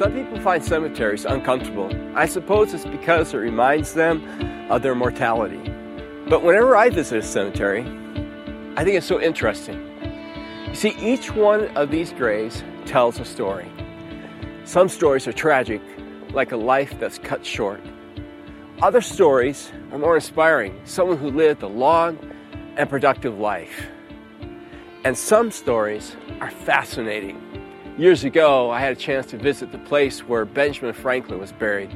Some 0.00 0.14
people 0.14 0.40
find 0.40 0.64
cemeteries 0.64 1.26
uncomfortable. 1.26 1.90
I 2.16 2.24
suppose 2.24 2.72
it's 2.72 2.86
because 2.86 3.34
it 3.34 3.36
reminds 3.36 3.92
them 3.92 4.24
of 4.70 4.80
their 4.80 4.94
mortality. 4.94 5.60
But 6.26 6.42
whenever 6.42 6.74
I 6.74 6.88
visit 6.88 7.18
a 7.18 7.22
cemetery, 7.22 7.82
I 8.78 8.82
think 8.82 8.96
it's 8.96 9.04
so 9.04 9.20
interesting. 9.20 9.78
You 10.68 10.74
see, 10.74 10.94
each 10.98 11.34
one 11.34 11.68
of 11.76 11.90
these 11.90 12.14
graves 12.14 12.64
tells 12.86 13.20
a 13.20 13.26
story. 13.26 13.70
Some 14.64 14.88
stories 14.88 15.28
are 15.28 15.34
tragic, 15.34 15.82
like 16.32 16.52
a 16.52 16.56
life 16.56 16.98
that's 16.98 17.18
cut 17.18 17.44
short. 17.44 17.82
Other 18.80 19.02
stories 19.02 19.70
are 19.92 19.98
more 19.98 20.14
inspiring, 20.14 20.80
someone 20.86 21.18
who 21.18 21.30
lived 21.30 21.62
a 21.62 21.68
long 21.68 22.16
and 22.78 22.88
productive 22.88 23.38
life. 23.38 23.88
And 25.04 25.18
some 25.18 25.50
stories 25.50 26.16
are 26.40 26.50
fascinating. 26.50 27.49
Years 27.98 28.24
ago, 28.24 28.70
I 28.70 28.80
had 28.80 28.92
a 28.92 28.96
chance 28.96 29.26
to 29.26 29.36
visit 29.36 29.72
the 29.72 29.78
place 29.78 30.20
where 30.20 30.44
Benjamin 30.44 30.94
Franklin 30.94 31.38
was 31.38 31.52
buried. 31.52 31.90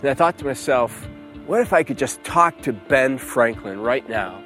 And 0.00 0.10
I 0.10 0.12
thought 0.12 0.36
to 0.38 0.44
myself, 0.44 1.08
what 1.46 1.60
if 1.60 1.72
I 1.72 1.82
could 1.82 1.96
just 1.96 2.22
talk 2.24 2.60
to 2.62 2.72
Ben 2.72 3.16
Franklin 3.16 3.80
right 3.80 4.06
now? 4.08 4.42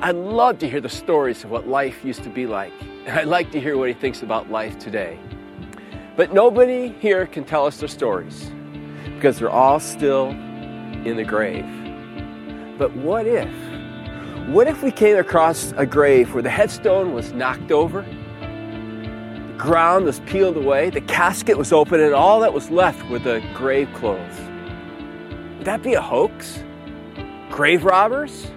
I'd 0.00 0.14
love 0.14 0.58
to 0.58 0.68
hear 0.68 0.80
the 0.80 0.88
stories 0.88 1.42
of 1.42 1.50
what 1.50 1.66
life 1.66 2.04
used 2.04 2.22
to 2.24 2.30
be 2.30 2.46
like. 2.46 2.72
And 3.06 3.10
I'd 3.18 3.26
like 3.28 3.50
to 3.52 3.60
hear 3.60 3.76
what 3.76 3.88
he 3.88 3.94
thinks 3.94 4.22
about 4.22 4.50
life 4.50 4.78
today. 4.78 5.18
But 6.16 6.32
nobody 6.32 6.90
here 7.00 7.26
can 7.26 7.44
tell 7.44 7.66
us 7.66 7.78
their 7.78 7.88
stories 7.88 8.52
because 9.16 9.38
they're 9.38 9.50
all 9.50 9.80
still 9.80 10.28
in 10.28 11.16
the 11.16 11.24
grave. 11.24 11.66
But 12.78 12.94
what 12.94 13.26
if? 13.26 13.52
What 14.48 14.68
if 14.68 14.82
we 14.82 14.92
came 14.92 15.16
across 15.16 15.72
a 15.76 15.86
grave 15.86 16.34
where 16.34 16.42
the 16.42 16.50
headstone 16.50 17.14
was 17.14 17.32
knocked 17.32 17.72
over, 17.72 18.04
ground 19.64 20.04
was 20.04 20.20
peeled 20.20 20.58
away, 20.58 20.90
the 20.90 21.00
casket 21.00 21.56
was 21.56 21.72
open, 21.72 21.98
and 21.98 22.12
all 22.12 22.40
that 22.40 22.52
was 22.52 22.70
left 22.70 23.02
were 23.08 23.18
the 23.18 23.42
grave 23.54 23.88
clothes? 23.94 24.38
Would 25.56 25.64
that 25.64 25.82
be 25.82 25.94
a 25.94 26.02
hoax? 26.02 26.62
Grave 27.50 27.82
robbers? 27.82 28.50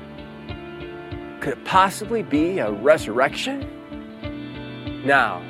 Could 1.40 1.54
it 1.54 1.64
possibly 1.64 2.24
be 2.24 2.60
a 2.60 2.70
resurrection? 2.70 3.66
Now, 5.06 5.42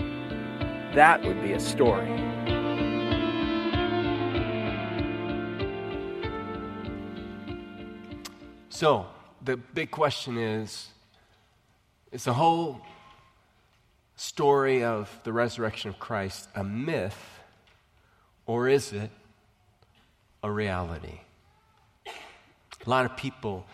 that 0.94 1.24
would 1.24 1.42
be 1.42 1.54
a 1.54 1.60
story. 1.60 2.06
So, 8.70 9.08
the 9.42 9.58
big 9.58 9.90
question 9.90 10.38
is 10.38 10.90
is 12.12 12.26
the 12.26 12.34
whole 12.34 12.80
story 14.18 14.84
of 14.84 15.10
the 15.24 15.32
resurrection 15.32 15.90
of 15.90 16.00
Christ 16.00 16.50
a 16.54 16.64
myth 16.64 17.18
or 18.46 18.68
is 18.68 18.92
it 18.92 19.12
a 20.44 20.52
reality? 20.52 21.22
A 22.06 22.90
lot 22.90 23.06
of 23.06 23.16
people 23.16 23.66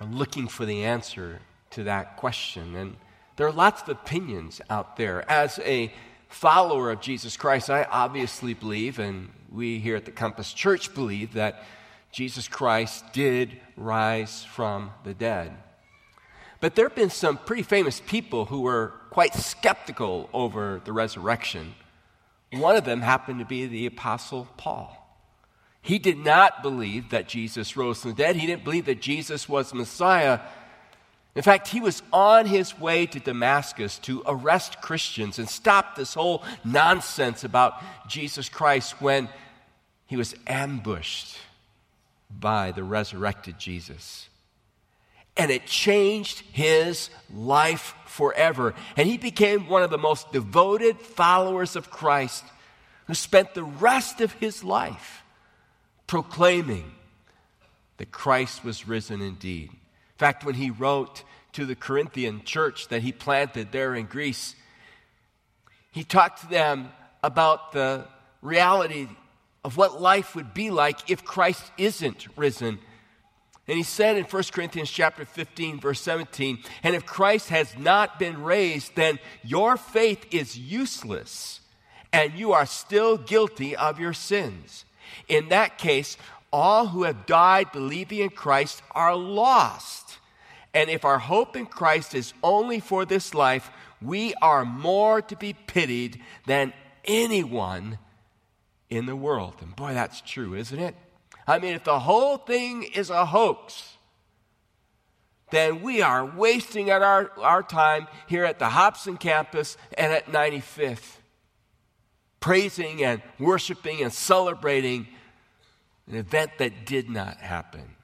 are 0.00 0.06
looking 0.06 0.48
for 0.48 0.64
the 0.64 0.84
answer 0.84 1.40
to 1.70 1.84
that 1.84 2.16
question. 2.16 2.76
And 2.76 2.96
there 3.36 3.46
are 3.46 3.52
lots 3.52 3.82
of 3.82 3.88
opinions 3.88 4.60
out 4.68 4.96
there. 4.96 5.28
As 5.30 5.58
a 5.60 5.92
follower 6.28 6.90
of 6.90 7.00
Jesus 7.00 7.36
Christ, 7.36 7.70
I 7.70 7.84
obviously 7.84 8.54
believe, 8.54 8.98
and 8.98 9.30
we 9.50 9.78
here 9.78 9.96
at 9.96 10.04
the 10.04 10.10
Compass 10.10 10.52
Church 10.52 10.94
believe, 10.94 11.34
that 11.34 11.64
Jesus 12.12 12.48
Christ 12.48 13.04
did 13.12 13.58
rise 13.76 14.44
from 14.44 14.90
the 15.04 15.14
dead. 15.14 15.52
But 16.60 16.74
there 16.74 16.86
have 16.86 16.94
been 16.94 17.10
some 17.10 17.38
pretty 17.38 17.62
famous 17.62 18.00
people 18.06 18.46
who 18.46 18.60
were 18.60 18.92
quite 19.10 19.34
skeptical 19.34 20.28
over 20.32 20.80
the 20.84 20.92
resurrection. 20.92 21.74
One 22.52 22.76
of 22.76 22.84
them 22.84 23.00
happened 23.00 23.38
to 23.38 23.44
be 23.44 23.66
the 23.66 23.86
Apostle 23.86 24.46
Paul. 24.56 24.96
He 25.82 25.98
did 25.98 26.18
not 26.18 26.62
believe 26.62 27.10
that 27.10 27.28
Jesus 27.28 27.76
rose 27.76 28.02
from 28.02 28.10
the 28.10 28.16
dead. 28.16 28.36
He 28.36 28.46
didn't 28.46 28.64
believe 28.64 28.84
that 28.86 29.00
Jesus 29.00 29.48
was 29.48 29.72
Messiah. 29.72 30.40
In 31.34 31.42
fact, 31.42 31.68
he 31.68 31.80
was 31.80 32.02
on 32.12 32.44
his 32.44 32.78
way 32.78 33.06
to 33.06 33.20
Damascus 33.20 33.98
to 34.00 34.22
arrest 34.26 34.82
Christians 34.82 35.38
and 35.38 35.48
stop 35.48 35.96
this 35.96 36.14
whole 36.14 36.44
nonsense 36.64 37.44
about 37.44 37.82
Jesus 38.08 38.48
Christ 38.48 39.00
when 39.00 39.28
he 40.06 40.16
was 40.16 40.34
ambushed 40.46 41.38
by 42.30 42.72
the 42.72 42.84
resurrected 42.84 43.58
Jesus. 43.58 44.28
And 45.36 45.50
it 45.50 45.66
changed 45.66 46.40
his 46.52 47.10
life 47.32 47.94
forever. 48.06 48.74
And 48.96 49.08
he 49.08 49.16
became 49.16 49.68
one 49.68 49.82
of 49.82 49.90
the 49.90 49.98
most 49.98 50.32
devoted 50.32 50.98
followers 50.98 51.76
of 51.76 51.90
Christ 51.90 52.44
who 53.06 53.14
spent 53.14 53.54
the 53.54 53.64
rest 53.64 54.20
of 54.20 54.32
his 54.34 54.62
life 54.62 55.22
proclaiming 56.06 56.92
that 57.96 58.10
Christ 58.10 58.64
was 58.64 58.88
risen 58.88 59.20
indeed. 59.20 59.70
In 59.70 60.18
fact, 60.18 60.44
when 60.44 60.54
he 60.54 60.70
wrote 60.70 61.22
to 61.52 61.66
the 61.66 61.74
Corinthian 61.74 62.42
church 62.44 62.88
that 62.88 63.02
he 63.02 63.12
planted 63.12 63.72
there 63.72 63.94
in 63.94 64.06
Greece, 64.06 64.54
he 65.92 66.04
talked 66.04 66.42
to 66.42 66.48
them 66.48 66.90
about 67.22 67.72
the 67.72 68.06
reality 68.42 69.08
of 69.64 69.76
what 69.76 70.00
life 70.00 70.34
would 70.34 70.54
be 70.54 70.70
like 70.70 71.10
if 71.10 71.24
Christ 71.24 71.70
isn't 71.76 72.26
risen. 72.36 72.78
And 73.70 73.76
he 73.76 73.84
said 73.84 74.16
in 74.16 74.24
1 74.24 74.42
Corinthians 74.50 74.90
chapter 74.90 75.24
15 75.24 75.78
verse 75.78 76.00
17, 76.00 76.58
and 76.82 76.96
if 76.96 77.06
Christ 77.06 77.50
has 77.50 77.78
not 77.78 78.18
been 78.18 78.42
raised, 78.42 78.96
then 78.96 79.20
your 79.44 79.76
faith 79.76 80.26
is 80.32 80.58
useless 80.58 81.60
and 82.12 82.34
you 82.34 82.50
are 82.50 82.66
still 82.66 83.16
guilty 83.16 83.76
of 83.76 84.00
your 84.00 84.12
sins. 84.12 84.84
In 85.28 85.50
that 85.50 85.78
case, 85.78 86.16
all 86.52 86.88
who 86.88 87.04
have 87.04 87.26
died 87.26 87.70
believing 87.70 88.18
in 88.18 88.30
Christ 88.30 88.82
are 88.90 89.14
lost. 89.14 90.18
And 90.74 90.90
if 90.90 91.04
our 91.04 91.20
hope 91.20 91.54
in 91.54 91.66
Christ 91.66 92.12
is 92.12 92.34
only 92.42 92.80
for 92.80 93.04
this 93.04 93.34
life, 93.34 93.70
we 94.02 94.34
are 94.42 94.64
more 94.64 95.22
to 95.22 95.36
be 95.36 95.52
pitied 95.52 96.20
than 96.44 96.72
anyone 97.04 97.98
in 98.88 99.06
the 99.06 99.14
world. 99.14 99.54
And 99.60 99.76
boy, 99.76 99.94
that's 99.94 100.20
true, 100.22 100.54
isn't 100.54 100.80
it? 100.80 100.96
I 101.46 101.58
mean, 101.58 101.74
if 101.74 101.84
the 101.84 101.98
whole 101.98 102.36
thing 102.36 102.82
is 102.82 103.10
a 103.10 103.26
hoax, 103.26 103.96
then 105.50 105.82
we 105.82 106.00
are 106.00 106.24
wasting 106.24 106.90
our, 106.90 107.30
our 107.38 107.62
time 107.62 108.06
here 108.28 108.44
at 108.44 108.58
the 108.58 108.68
Hobson 108.68 109.16
campus 109.16 109.76
and 109.98 110.12
at 110.12 110.26
95th, 110.26 111.16
praising 112.38 113.02
and 113.02 113.20
worshiping 113.38 114.02
and 114.02 114.12
celebrating 114.12 115.08
an 116.06 116.16
event 116.16 116.52
that 116.58 116.86
did 116.86 117.10
not 117.10 117.38
happen. 117.38 117.96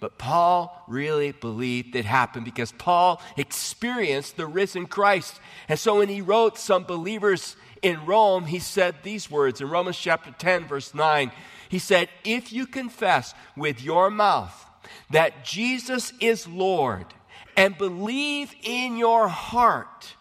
But 0.00 0.18
Paul 0.18 0.84
really 0.86 1.32
believed 1.32 1.96
it 1.96 2.04
happened 2.04 2.44
because 2.44 2.72
Paul 2.72 3.22
experienced 3.36 4.36
the 4.36 4.46
risen 4.46 4.86
Christ. 4.86 5.40
And 5.68 5.78
so 5.78 5.98
when 5.98 6.08
he 6.08 6.20
wrote 6.20 6.58
some 6.58 6.84
believers 6.84 7.56
in 7.80 8.04
Rome, 8.04 8.44
he 8.44 8.58
said 8.58 8.96
these 9.02 9.30
words 9.30 9.60
in 9.60 9.70
Romans 9.70 9.96
chapter 9.96 10.30
10, 10.36 10.66
verse 10.66 10.94
9. 10.94 11.32
He 11.68 11.78
said, 11.78 12.08
If 12.24 12.52
you 12.52 12.66
confess 12.66 13.34
with 13.56 13.82
your 13.82 14.10
mouth 14.10 14.64
that 15.10 15.44
Jesus 15.44 16.12
is 16.20 16.46
Lord 16.46 17.06
and 17.56 17.78
believe 17.78 18.54
in 18.62 18.96
your 18.96 19.28
heart 19.28 20.14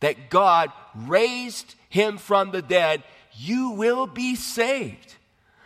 that 0.00 0.30
God 0.30 0.72
raised 0.94 1.74
him 1.88 2.18
from 2.18 2.50
the 2.50 2.62
dead, 2.62 3.02
you 3.34 3.70
will 3.70 4.06
be 4.06 4.34
saved. 4.34 5.14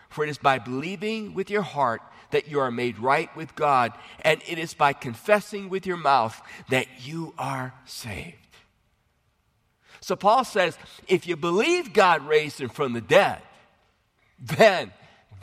For 0.08 0.24
it 0.24 0.30
is 0.30 0.38
by 0.38 0.58
believing 0.58 1.34
with 1.34 1.50
your 1.50 1.62
heart 1.62 2.02
that 2.30 2.48
you 2.48 2.60
are 2.60 2.70
made 2.70 2.98
right 2.98 3.34
with 3.36 3.54
God, 3.54 3.92
and 4.22 4.40
it 4.46 4.58
is 4.58 4.74
by 4.74 4.92
confessing 4.92 5.68
with 5.68 5.86
your 5.86 5.96
mouth 5.96 6.40
that 6.68 6.86
you 7.00 7.34
are 7.38 7.72
saved. 7.84 8.36
So 10.00 10.16
Paul 10.16 10.44
says, 10.44 10.78
if 11.08 11.26
you 11.26 11.36
believe 11.36 11.92
God 11.92 12.26
raised 12.26 12.60
him 12.60 12.68
from 12.68 12.92
the 12.92 13.00
dead, 13.00 13.40
then, 14.38 14.92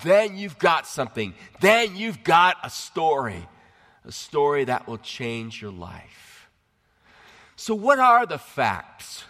then 0.04 0.38
you've 0.38 0.58
got 0.58 0.88
something. 0.88 1.34
Then 1.62 1.96
you've 1.96 2.24
got 2.24 2.58
a 2.64 2.70
story, 2.70 3.48
a 4.06 4.12
story 4.12 4.66
that 4.66 4.88
will 4.88 4.98
change 4.98 5.62
your 5.62 5.72
life. 5.72 6.50
So, 7.56 7.76
what 7.76 8.00
are 8.00 8.26
the 8.26 8.40
facts? 8.40 9.24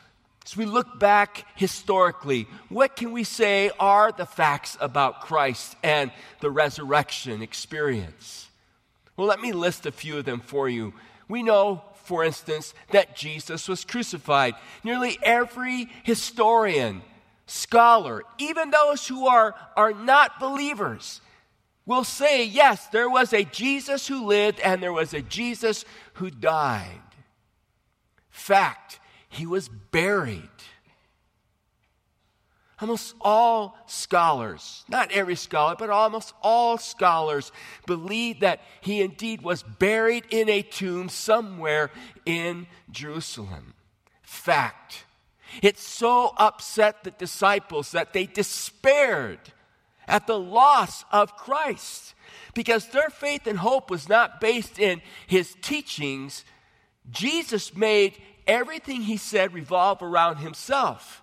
As 0.45 0.57
we 0.57 0.65
look 0.65 0.99
back 0.99 1.45
historically, 1.55 2.47
what 2.69 2.95
can 2.95 3.11
we 3.11 3.23
say 3.23 3.71
are 3.79 4.11
the 4.11 4.25
facts 4.25 4.77
about 4.81 5.21
Christ 5.21 5.75
and 5.83 6.11
the 6.41 6.49
resurrection 6.49 7.41
experience? 7.41 8.49
Well, 9.15 9.27
let 9.27 9.39
me 9.39 9.53
list 9.53 9.85
a 9.85 9.91
few 9.91 10.17
of 10.17 10.25
them 10.25 10.41
for 10.41 10.67
you. 10.67 10.93
We 11.29 11.43
know 11.43 11.81
for 12.03 12.23
instance, 12.23 12.73
that 12.91 13.15
Jesus 13.15 13.67
was 13.67 13.85
crucified. 13.85 14.55
Nearly 14.83 15.17
every 15.23 15.89
historian, 16.03 17.01
scholar, 17.45 18.23
even 18.37 18.71
those 18.71 19.07
who 19.07 19.27
are, 19.27 19.55
are 19.75 19.93
not 19.93 20.39
believers, 20.39 21.21
will 21.85 22.03
say, 22.03 22.45
yes, 22.45 22.87
there 22.87 23.09
was 23.09 23.33
a 23.33 23.43
Jesus 23.43 24.07
who 24.07 24.25
lived 24.25 24.59
and 24.61 24.81
there 24.81 24.93
was 24.93 25.13
a 25.13 25.21
Jesus 25.21 25.85
who 26.13 26.29
died. 26.29 27.01
Fact, 28.29 28.99
he 29.29 29.45
was 29.45 29.69
buried. 29.69 30.49
Almost 32.79 33.15
all 33.21 33.77
scholars, 33.85 34.83
not 34.89 35.11
every 35.11 35.35
scholar, 35.35 35.75
but 35.77 35.89
almost 35.89 36.33
all 36.41 36.77
scholars 36.77 37.51
believe 37.85 38.41
that 38.41 38.59
he 38.81 39.01
indeed 39.01 39.41
was 39.41 39.63
buried 39.63 40.25
in 40.31 40.49
a 40.49 40.61
tomb 40.61 41.07
somewhere 41.07 41.91
in 42.25 42.67
Jerusalem. 42.91 43.73
Fact. 44.21 45.05
It 45.61 45.77
so 45.77 46.33
upset 46.37 47.03
the 47.03 47.11
disciples 47.11 47.91
that 47.91 48.13
they 48.13 48.25
despaired 48.25 49.39
at 50.07 50.27
the 50.27 50.39
loss 50.39 51.05
of 51.11 51.35
Christ 51.35 52.13
because 52.53 52.87
their 52.87 53.09
faith 53.09 53.47
and 53.47 53.59
hope 53.59 53.89
was 53.89 54.09
not 54.09 54.41
based 54.41 54.79
in 54.79 55.01
his 55.27 55.55
teachings. 55.61 56.45
Jesus 57.09 57.75
made 57.75 58.17
everything 58.47 59.01
he 59.01 59.17
said 59.17 59.53
revolve 59.53 60.01
around 60.01 60.37
himself. 60.37 61.21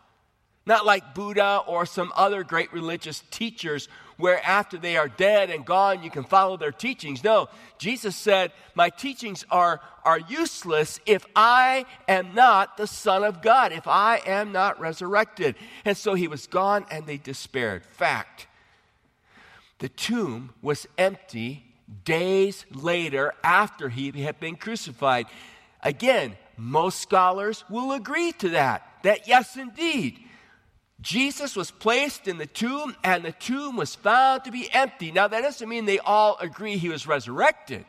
Not 0.66 0.86
like 0.86 1.14
Buddha 1.14 1.62
or 1.66 1.86
some 1.86 2.12
other 2.14 2.44
great 2.44 2.72
religious 2.72 3.22
teachers, 3.30 3.88
where 4.20 4.44
after 4.46 4.78
they 4.78 4.96
are 4.96 5.08
dead 5.08 5.50
and 5.50 5.64
gone, 5.64 6.02
you 6.02 6.10
can 6.10 6.24
follow 6.24 6.56
their 6.56 6.72
teachings. 6.72 7.24
No, 7.24 7.48
Jesus 7.78 8.14
said, 8.14 8.52
My 8.74 8.90
teachings 8.90 9.44
are, 9.50 9.80
are 10.04 10.18
useless 10.18 11.00
if 11.06 11.26
I 11.34 11.86
am 12.06 12.34
not 12.34 12.76
the 12.76 12.86
Son 12.86 13.24
of 13.24 13.42
God, 13.42 13.72
if 13.72 13.88
I 13.88 14.20
am 14.26 14.52
not 14.52 14.78
resurrected. 14.78 15.56
And 15.84 15.96
so 15.96 16.14
he 16.14 16.28
was 16.28 16.46
gone 16.46 16.86
and 16.90 17.06
they 17.06 17.16
despaired. 17.16 17.84
Fact 17.84 18.46
the 19.80 19.88
tomb 19.88 20.52
was 20.62 20.86
empty 20.98 21.64
days 22.04 22.66
later 22.70 23.32
after 23.42 23.88
he 23.88 24.10
had 24.22 24.38
been 24.38 24.56
crucified. 24.56 25.26
Again, 25.82 26.36
most 26.56 27.00
scholars 27.00 27.64
will 27.70 27.92
agree 27.92 28.32
to 28.32 28.50
that, 28.50 28.86
that 29.02 29.26
yes, 29.26 29.56
indeed, 29.56 30.20
Jesus 31.00 31.56
was 31.56 31.70
placed 31.70 32.28
in 32.28 32.38
the 32.38 32.46
tomb 32.46 32.94
and 33.02 33.24
the 33.24 33.32
tomb 33.32 33.76
was 33.76 33.94
found 33.94 34.44
to 34.44 34.50
be 34.50 34.70
empty. 34.72 35.10
Now, 35.10 35.28
that 35.28 35.40
doesn't 35.40 35.68
mean 35.68 35.86
they 35.86 35.98
all 35.98 36.36
agree 36.40 36.76
he 36.76 36.88
was 36.88 37.06
resurrected, 37.06 37.86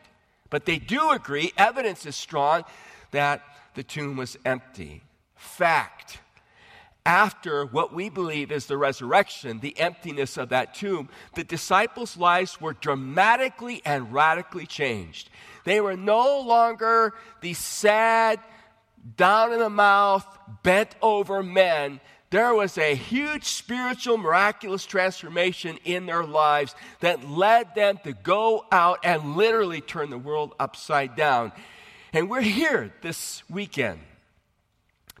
but 0.48 0.64
they 0.64 0.78
do 0.78 1.10
agree, 1.10 1.52
evidence 1.58 2.06
is 2.06 2.16
strong, 2.16 2.64
that 3.10 3.42
the 3.74 3.82
tomb 3.82 4.16
was 4.16 4.36
empty. 4.44 5.02
Fact. 5.36 6.20
After 7.04 7.64
what 7.66 7.92
we 7.92 8.08
believe 8.08 8.52
is 8.52 8.66
the 8.66 8.76
resurrection, 8.76 9.58
the 9.58 9.78
emptiness 9.78 10.36
of 10.36 10.50
that 10.50 10.72
tomb, 10.72 11.08
the 11.34 11.42
disciples' 11.42 12.16
lives 12.16 12.60
were 12.60 12.74
dramatically 12.74 13.82
and 13.84 14.12
radically 14.12 14.66
changed. 14.66 15.28
They 15.64 15.80
were 15.80 15.96
no 15.96 16.40
longer 16.40 17.12
these 17.40 17.58
sad, 17.58 18.38
down 19.16 19.52
in 19.52 19.58
the 19.58 19.68
mouth, 19.68 20.24
bent 20.62 20.94
over 21.02 21.42
men 21.42 22.00
there 22.32 22.54
was 22.54 22.78
a 22.78 22.94
huge 22.94 23.44
spiritual, 23.44 24.16
miraculous 24.16 24.86
transformation 24.86 25.78
in 25.84 26.06
their 26.06 26.24
lives 26.24 26.74
that 27.00 27.28
led 27.28 27.74
them 27.74 27.98
to 28.04 28.14
go 28.14 28.64
out 28.72 29.00
and 29.04 29.36
literally 29.36 29.82
turn 29.82 30.08
the 30.08 30.16
world 30.16 30.54
upside 30.58 31.14
down. 31.14 31.52
And 32.10 32.30
we're 32.30 32.40
here 32.40 32.90
this 33.02 33.42
weekend 33.50 34.00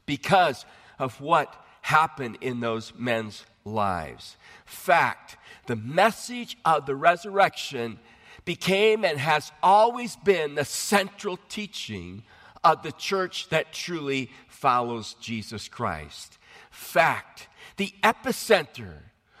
because 0.06 0.64
of 0.98 1.20
what 1.20 1.54
happened 1.82 2.38
in 2.40 2.60
those 2.60 2.94
men's 2.96 3.44
lives. 3.66 4.38
Fact, 4.64 5.36
the 5.66 5.76
message 5.76 6.56
of 6.64 6.86
the 6.86 6.96
resurrection 6.96 7.98
became 8.46 9.04
and 9.04 9.18
has 9.18 9.52
always 9.62 10.16
been 10.16 10.54
the 10.54 10.64
central 10.64 11.38
teaching 11.50 12.22
of 12.64 12.82
the 12.82 12.92
church 12.92 13.50
that 13.50 13.74
truly 13.74 14.30
follows 14.48 15.14
Jesus 15.20 15.68
Christ 15.68 16.38
fact. 16.72 17.48
The 17.76 17.94
epicenter 18.02 18.94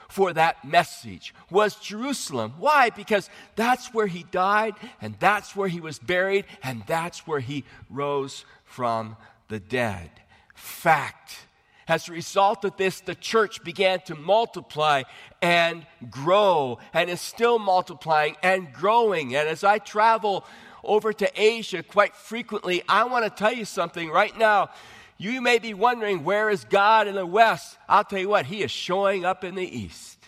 for 0.08 0.32
that 0.34 0.64
message 0.64 1.34
was 1.50 1.74
Jerusalem. 1.76 2.54
Why? 2.58 2.90
Because 2.90 3.30
that's 3.56 3.92
where 3.94 4.06
he 4.06 4.24
died, 4.30 4.74
and 5.00 5.16
that's 5.18 5.56
where 5.56 5.68
he 5.68 5.80
was 5.80 5.98
buried, 5.98 6.44
and 6.62 6.84
that's 6.86 7.26
where 7.26 7.40
he 7.40 7.64
rose 7.90 8.44
from 8.64 9.16
the 9.48 9.58
dead. 9.58 10.10
Fact. 10.54 11.46
As 11.88 12.08
a 12.08 12.12
result 12.12 12.64
of 12.64 12.76
this, 12.76 13.00
the 13.00 13.14
church 13.14 13.64
began 13.64 14.00
to 14.02 14.14
multiply 14.14 15.02
and 15.40 15.86
grow, 16.10 16.78
and 16.92 17.10
is 17.10 17.20
still 17.20 17.58
multiplying 17.58 18.36
and 18.42 18.72
growing. 18.72 19.34
And 19.34 19.48
as 19.48 19.64
I 19.64 19.78
travel 19.78 20.44
over 20.84 21.12
to 21.12 21.30
Asia 21.40 21.82
quite 21.82 22.14
frequently, 22.14 22.82
I 22.88 23.04
want 23.04 23.24
to 23.24 23.30
tell 23.30 23.52
you 23.52 23.64
something 23.64 24.10
right 24.10 24.36
now. 24.36 24.70
You 25.18 25.40
may 25.40 25.58
be 25.58 25.74
wondering, 25.74 26.24
where 26.24 26.50
is 26.50 26.64
God 26.64 27.06
in 27.06 27.14
the 27.14 27.26
West? 27.26 27.78
I'll 27.88 28.04
tell 28.04 28.18
you 28.18 28.28
what, 28.28 28.46
He 28.46 28.62
is 28.62 28.70
showing 28.70 29.24
up 29.24 29.44
in 29.44 29.54
the 29.54 29.64
East. 29.64 30.18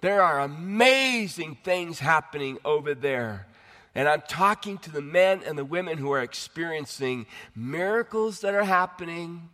There 0.00 0.22
are 0.22 0.40
amazing 0.40 1.58
things 1.64 1.98
happening 1.98 2.58
over 2.64 2.94
there. 2.94 3.46
And 3.94 4.08
I'm 4.08 4.22
talking 4.28 4.78
to 4.78 4.92
the 4.92 5.00
men 5.00 5.42
and 5.44 5.58
the 5.58 5.64
women 5.64 5.98
who 5.98 6.12
are 6.12 6.22
experiencing 6.22 7.26
miracles 7.56 8.40
that 8.40 8.54
are 8.54 8.64
happening. 8.64 9.48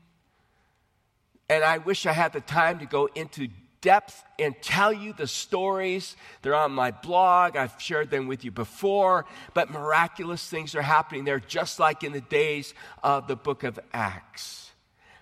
And 1.49 1.65
I 1.65 1.79
wish 1.79 2.05
I 2.05 2.13
had 2.13 2.33
the 2.33 2.41
time 2.41 2.79
to 2.81 2.87
go 2.87 3.09
into 3.15 3.49
depth 3.85 4.25
and 4.39 4.57
tell 4.63 4.93
you 4.93 5.13
the 5.13 5.27
stories. 5.27 6.17
They're 6.41 6.55
on 6.55 6.73
my 6.73 6.91
blog. 6.91 7.55
I've 7.55 7.79
shared 7.79 8.11
them 8.11 8.27
with 8.27 8.45
you 8.45 8.51
before. 8.51 9.27
But 9.53 9.71
miraculous 9.71 10.49
things 10.49 10.75
are 10.75 10.83
happening 10.83 11.25
there, 11.25 11.39
just 11.39 11.79
like 11.79 12.03
in 12.03 12.13
the 12.13 12.23
days 12.23 12.73
of 13.03 13.29
the 13.29 13.37
book 13.37 13.63
of 13.63 13.79
Acts. 13.93 14.73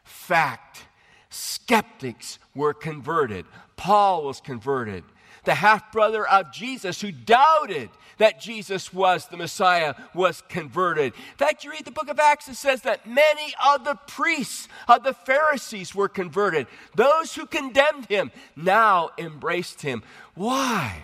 Fact 0.05 0.85
skeptics 1.29 2.39
were 2.55 2.73
converted. 2.73 3.47
Paul 3.77 4.25
was 4.25 4.41
converted 4.41 5.03
the 5.45 5.55
half 5.55 5.91
brother 5.93 6.27
of 6.27 6.53
Jesus, 6.53 7.01
who 7.01 7.11
doubted 7.11 7.91
that 8.23 8.39
Jesus 8.39 8.95
was 8.95 9.27
the 9.27 9.37
Messiah, 9.37 9.97
was 10.15 10.45
converted. 10.49 11.13
In 11.13 11.37
fact, 11.39 11.65
you 11.65 11.73
read 11.73 11.85
the 11.85 11.91
book 11.91 12.09
of 12.09 12.21
Acts, 12.21 12.47
it 12.47 12.55
says 12.55 12.83
that 12.83 13.05
many 13.05 13.53
of 13.69 13.85
the 13.85 13.97
priests 14.07 14.69
of 14.87 15.03
the 15.03 15.13
Pharisees 15.13 15.93
were 15.93 16.09
converted. 16.09 16.69
Those 16.95 17.35
who 17.35 17.47
condemned 17.47 18.07
him 18.07 18.31
now 18.55 19.11
embraced 19.19 19.83
him. 19.83 20.05
Why? 20.37 21.03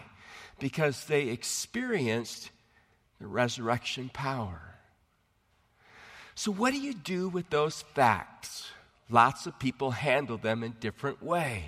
Because 0.61 1.07
they 1.07 1.31
experienced 1.31 2.53
the 3.19 3.27
resurrection 3.27 4.13
power. 4.15 4.77
So, 6.37 6.53
what 6.53 6.71
do 6.71 6.79
you 6.79 6.95
do 6.95 7.29
with 7.29 7.51
those 7.51 7.83
facts? 7.97 8.71
Lots 9.11 9.45
of 9.49 9.59
people 9.59 9.91
handle 9.91 10.39
them 10.39 10.63
in 10.63 10.77
different 10.79 11.21
ways. 11.21 11.65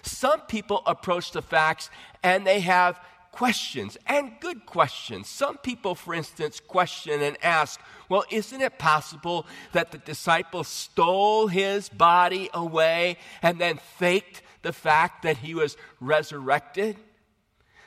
Some 0.00 0.40
people 0.42 0.82
approach 0.86 1.32
the 1.32 1.42
facts 1.42 1.90
and 2.22 2.46
they 2.46 2.60
have 2.60 2.98
questions 3.32 3.96
and 4.06 4.32
good 4.40 4.66
questions. 4.66 5.28
Some 5.28 5.58
people, 5.58 5.94
for 5.94 6.14
instance, 6.14 6.60
question 6.60 7.22
and 7.22 7.36
ask, 7.42 7.80
well, 8.08 8.24
isn't 8.30 8.60
it 8.60 8.78
possible 8.78 9.46
that 9.72 9.92
the 9.92 9.98
disciples 9.98 10.68
stole 10.68 11.46
his 11.46 11.88
body 11.88 12.50
away 12.52 13.16
and 13.42 13.60
then 13.60 13.78
faked 13.98 14.42
the 14.62 14.72
fact 14.72 15.22
that 15.22 15.38
he 15.38 15.54
was 15.54 15.76
resurrected? 16.00 16.96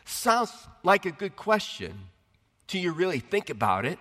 Sounds 0.06 0.52
like 0.84 1.06
a 1.06 1.12
good 1.12 1.36
question 1.36 1.94
till 2.68 2.82
you 2.82 2.92
really 2.92 3.20
think 3.20 3.50
about 3.50 3.86
it. 3.86 4.00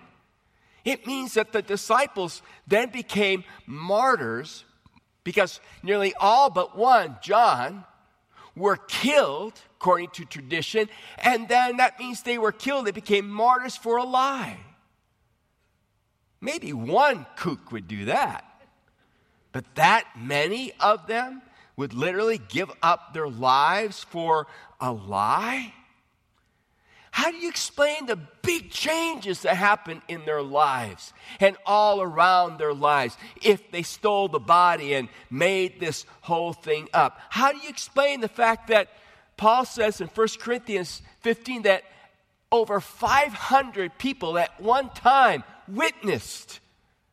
It 0.83 1.07
means 1.07 1.35
that 1.35 1.53
the 1.53 1.61
disciples 1.61 2.41
then 2.67 2.89
became 2.89 3.43
martyrs 3.65 4.65
because 5.23 5.61
nearly 5.81 6.13
all 6.19 6.49
but 6.49 6.77
one, 6.77 7.17
John, 7.21 7.85
were 8.55 8.77
killed, 8.77 9.53
according 9.75 10.09
to 10.09 10.25
tradition, 10.25 10.89
and 11.17 11.47
then 11.47 11.77
that 11.77 11.99
means 11.99 12.21
they 12.21 12.37
were 12.37 12.51
killed. 12.51 12.85
They 12.85 12.91
became 12.91 13.29
martyrs 13.29 13.75
for 13.75 13.97
a 13.97 14.03
lie. 14.03 14.57
Maybe 16.39 16.73
one 16.73 17.25
kook 17.35 17.71
would 17.71 17.87
do 17.87 18.05
that. 18.05 18.45
But 19.51 19.75
that 19.75 20.05
many 20.17 20.73
of 20.79 21.07
them 21.07 21.41
would 21.75 21.93
literally 21.93 22.39
give 22.49 22.71
up 22.81 23.13
their 23.13 23.29
lives 23.29 24.03
for 24.03 24.47
a 24.79 24.91
lie? 24.91 25.73
How 27.13 27.29
do 27.29 27.37
you 27.37 27.47
explain 27.47 28.07
the 28.07 28.15
big 28.15 28.71
changes 28.71 29.43
that 29.43 29.55
happen 29.55 30.01
in 30.07 30.25
their 30.25 30.41
lives 30.41 31.13
and 31.39 31.55
all 31.63 32.01
around 32.01 32.57
their 32.57 32.73
lives 32.73 33.15
if 33.39 33.69
they 33.69 33.83
stole 33.83 34.27
the 34.29 34.39
body 34.39 34.95
and 34.95 35.07
made 35.29 35.79
this 35.79 36.07
whole 36.21 36.53
thing 36.53 36.89
up? 36.91 37.19
How 37.29 37.51
do 37.51 37.59
you 37.59 37.69
explain 37.69 38.19
the 38.19 38.27
fact 38.27 38.69
that 38.69 38.89
Paul 39.37 39.63
says 39.63 40.01
in 40.01 40.07
1 40.07 40.27
Corinthians 40.39 41.03
15 41.19 41.61
that 41.61 41.83
over 42.51 42.79
500 42.79 43.95
people 43.99 44.39
at 44.39 44.59
one 44.59 44.89
time 44.89 45.43
witnessed 45.67 46.61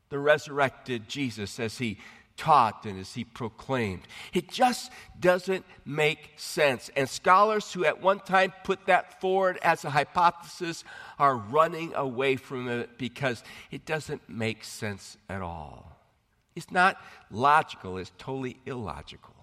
the 0.08 0.18
resurrected 0.18 1.10
Jesus 1.10 1.60
as 1.60 1.76
he 1.76 1.98
taught 2.40 2.86
and 2.86 2.98
as 2.98 3.12
he 3.12 3.22
proclaimed. 3.22 4.00
It 4.32 4.48
just 4.48 4.90
doesn't 5.20 5.66
make 5.84 6.32
sense. 6.36 6.90
And 6.96 7.06
scholars 7.06 7.70
who 7.70 7.84
at 7.84 8.00
one 8.00 8.18
time 8.20 8.54
put 8.64 8.86
that 8.86 9.20
forward 9.20 9.58
as 9.60 9.84
a 9.84 9.90
hypothesis 9.90 10.82
are 11.18 11.36
running 11.36 11.94
away 11.94 12.36
from 12.36 12.66
it 12.68 12.96
because 12.96 13.44
it 13.70 13.84
doesn't 13.84 14.26
make 14.26 14.64
sense 14.64 15.18
at 15.28 15.42
all. 15.42 15.98
It's 16.56 16.70
not 16.70 16.96
logical, 17.30 17.98
it's 17.98 18.12
totally 18.16 18.56
illogical. 18.64 19.34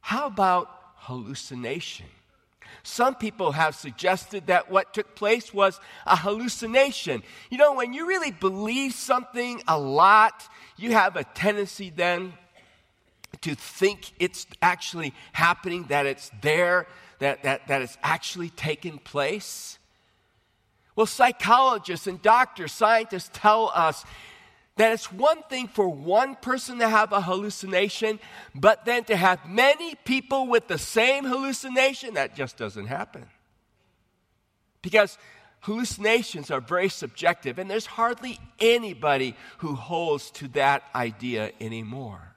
How 0.00 0.26
about 0.26 0.68
hallucination? 0.96 2.06
Some 2.82 3.14
people 3.14 3.52
have 3.52 3.74
suggested 3.74 4.46
that 4.46 4.70
what 4.70 4.94
took 4.94 5.14
place 5.14 5.52
was 5.52 5.80
a 6.06 6.16
hallucination. 6.16 7.22
You 7.50 7.58
know, 7.58 7.74
when 7.74 7.92
you 7.92 8.06
really 8.06 8.30
believe 8.30 8.92
something 8.92 9.62
a 9.66 9.78
lot, 9.78 10.48
you 10.76 10.92
have 10.92 11.16
a 11.16 11.24
tendency 11.24 11.90
then 11.90 12.34
to 13.40 13.54
think 13.54 14.12
it's 14.18 14.46
actually 14.62 15.12
happening, 15.32 15.84
that 15.84 16.06
it's 16.06 16.30
there, 16.40 16.86
that, 17.18 17.42
that, 17.42 17.66
that 17.68 17.82
it's 17.82 17.98
actually 18.02 18.50
taken 18.50 18.98
place. 18.98 19.78
Well, 20.96 21.06
psychologists 21.06 22.06
and 22.06 22.22
doctors, 22.22 22.72
scientists 22.72 23.30
tell 23.32 23.72
us 23.74 24.04
that 24.76 24.92
it's 24.92 25.12
one 25.12 25.42
thing 25.44 25.68
for 25.68 25.88
one 25.88 26.34
person 26.36 26.78
to 26.80 26.88
have 26.88 27.12
a 27.12 27.20
hallucination, 27.20 28.18
but 28.54 28.84
then 28.84 29.04
to 29.04 29.16
have 29.16 29.48
many 29.48 29.94
people 30.04 30.48
with 30.48 30.66
the 30.66 30.78
same 30.78 31.24
hallucination, 31.24 32.14
that 32.14 32.34
just 32.34 32.56
doesn't 32.56 32.86
happen. 32.86 33.26
Because 34.82 35.16
hallucinations 35.60 36.50
are 36.50 36.60
very 36.60 36.88
subjective, 36.88 37.58
and 37.58 37.70
there's 37.70 37.86
hardly 37.86 38.38
anybody 38.58 39.36
who 39.58 39.74
holds 39.74 40.30
to 40.32 40.48
that 40.48 40.82
idea 40.94 41.52
anymore. 41.60 42.33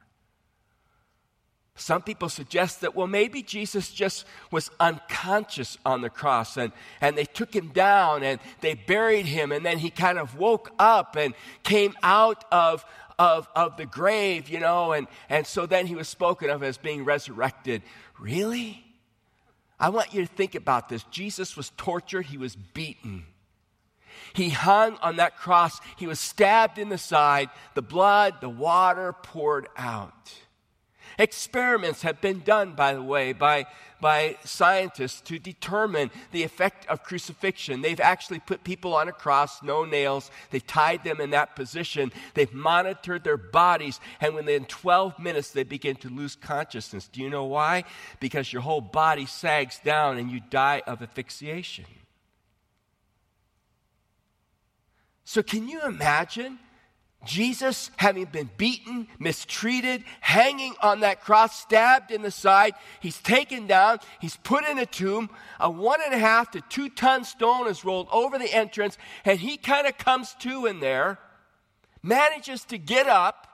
Some 1.78 2.02
people 2.02 2.28
suggest 2.28 2.82
that, 2.82 2.96
well, 2.96 3.06
maybe 3.06 3.44
Jesus 3.44 3.92
just 3.92 4.26
was 4.52 4.72
unconscious 4.80 5.78
on 5.86 6.02
the 6.02 6.10
cross 6.10 6.58
and, 6.58 6.72
and 7.02 7.16
they 7.16 7.26
took 7.26 7.56
him 7.56 7.68
down 7.68 8.24
and 8.24 8.40
they 8.62 8.74
buried 8.74 9.28
him 9.28 9.52
and 9.52 9.64
then 9.64 9.78
he 9.78 9.92
kind 9.92 10.18
of 10.18 10.36
woke 10.36 10.72
up 10.80 11.16
and 11.16 11.36
came 11.62 11.94
out 12.02 12.44
of, 12.52 12.84
of, 13.20 13.48
of 13.56 13.78
the 13.78 13.86
grave, 13.86 14.50
you 14.50 14.60
know, 14.60 14.92
and, 14.92 15.08
and 15.30 15.46
so 15.46 15.68
then 15.68 15.86
he 15.86 15.94
was 15.94 16.08
spoken 16.08 16.50
of 16.50 16.64
as 16.64 16.78
being 16.78 17.06
resurrected. 17.06 17.84
Really? 18.20 18.84
I 19.80 19.90
want 19.90 20.16
you 20.16 20.22
to 20.26 20.34
think 20.34 20.56
about 20.56 20.90
this. 20.90 21.04
Jesus 21.12 21.56
was 21.56 21.72
tortured, 21.78 22.24
he 22.24 22.40
was 22.40 22.56
beaten. 22.56 23.26
He 24.34 24.50
hung 24.50 24.98
on 25.04 25.18
that 25.18 25.38
cross, 25.38 25.80
he 25.96 26.08
was 26.08 26.20
stabbed 26.20 26.80
in 26.80 26.90
the 26.90 26.98
side, 26.98 27.50
the 27.76 27.84
blood, 27.84 28.42
the 28.42 28.50
water 28.50 29.14
poured 29.14 29.68
out. 29.78 30.34
Experiments 31.18 32.04
have 32.04 32.22
been 32.22 32.42
done, 32.42 32.74
by 32.74 32.94
the 32.94 33.02
way, 33.02 33.34
by, 33.34 33.66
by 34.00 34.38
scientists 34.44 35.20
to 35.22 35.40
determine 35.40 36.12
the 36.32 36.44
effect 36.44 36.86
of 36.88 37.04
crucifixion. 37.04 37.82
They've 37.82 38.00
actually 38.00 38.40
put 38.40 38.64
people 38.64 38.94
on 38.96 39.08
a 39.08 39.12
cross, 39.12 39.64
no 39.64 39.84
nails. 39.84 40.30
They've 40.52 40.66
tied 40.66 41.04
them 41.04 41.20
in 41.20 41.32
that 41.32 41.56
position. 41.56 42.12
They've 42.36 42.54
monitored 42.54 43.24
their 43.24 43.38
bodies, 43.38 44.00
and 44.22 44.36
within 44.36 44.66
12 44.66 45.18
minutes, 45.18 45.50
they 45.50 45.64
begin 45.64 45.96
to 45.98 46.10
lose 46.10 46.36
consciousness. 46.36 47.08
Do 47.08 47.22
you 47.22 47.32
know 47.32 47.46
why? 47.46 47.86
Because 48.20 48.54
your 48.54 48.62
whole 48.62 48.82
body 48.82 49.26
sags 49.26 49.80
down 49.84 50.20
and 50.20 50.30
you 50.30 50.40
die 50.52 50.84
of 50.86 51.02
asphyxiation. 51.02 51.86
So, 55.24 55.42
can 55.42 55.68
you 55.68 55.84
imagine 55.84 56.60
Jesus, 57.26 57.92
having 57.98 58.26
been 58.26 58.50
beaten, 58.58 59.08
mistreated, 59.20 60.04
hanging 60.22 60.76
on 60.82 61.02
that 61.02 61.22
cross, 61.22 61.60
stabbed 61.60 62.12
in 62.12 62.22
the 62.22 62.32
side, 62.32 62.74
he's 63.02 63.20
taken 63.20 63.68
down, 63.68 64.00
he's 64.22 64.38
put 64.38 64.66
in 64.66 64.78
a 64.78 64.86
tomb. 64.86 65.30
A 65.60 65.70
one 65.70 66.00
and 66.06 66.14
a 66.14 66.20
half 66.20 66.52
to 66.52 66.62
two 66.62 66.90
ton 66.90 67.26
stone 67.26 67.68
is 67.68 67.84
rolled 67.84 68.08
over 68.12 68.38
the 68.38 68.54
entrance, 68.54 68.98
and 69.26 69.40
he 69.40 69.58
kind 69.58 69.88
of 69.88 69.98
comes 69.98 70.36
to 70.40 70.66
in 70.66 70.80
there, 70.80 71.20
manages 72.02 72.64
to 72.66 72.78
get 72.78 73.08
up. 73.08 73.48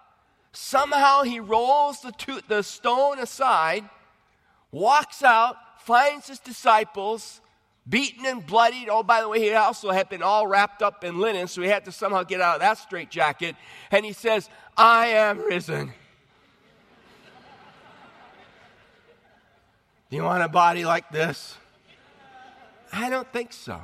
Somehow 0.52 1.24
he 1.24 1.40
rolls 1.40 2.02
the, 2.02 2.12
to- 2.12 2.42
the 2.48 2.62
stone 2.62 3.18
aside, 3.18 3.90
walks 4.72 5.24
out, 5.24 5.56
finds 5.80 6.28
his 6.28 6.40
disciples, 6.40 7.42
beaten 7.88 8.26
and 8.26 8.46
bloodied. 8.46 8.90
Oh, 8.90 9.04
by 9.04 9.22
the 9.22 9.30
way, 9.30 9.40
he 9.40 9.54
also 9.54 9.92
had 9.92 10.10
been 10.10 10.24
all 10.24 10.48
wrapped 10.48 10.82
up 10.82 11.04
in 11.04 11.20
linen, 11.20 11.48
so 11.48 11.62
he 11.62 11.68
had 11.68 11.86
to 11.86 11.92
somehow 11.92 12.24
get 12.24 12.42
out 12.42 12.56
of 12.56 12.62
that 12.62 12.78
straitjacket. 12.78 13.56
And 13.92 14.06
he 14.06 14.14
says, 14.14 14.50
I 14.78 15.08
am 15.08 15.40
risen. 15.40 15.94
Do 20.10 20.18
you 20.18 20.24
want 20.24 20.44
a 20.44 20.48
body 20.48 20.86
like 20.86 21.10
this? 21.10 21.58
I 22.92 23.10
don't 23.10 23.32
think 23.34 23.52
so. 23.52 23.82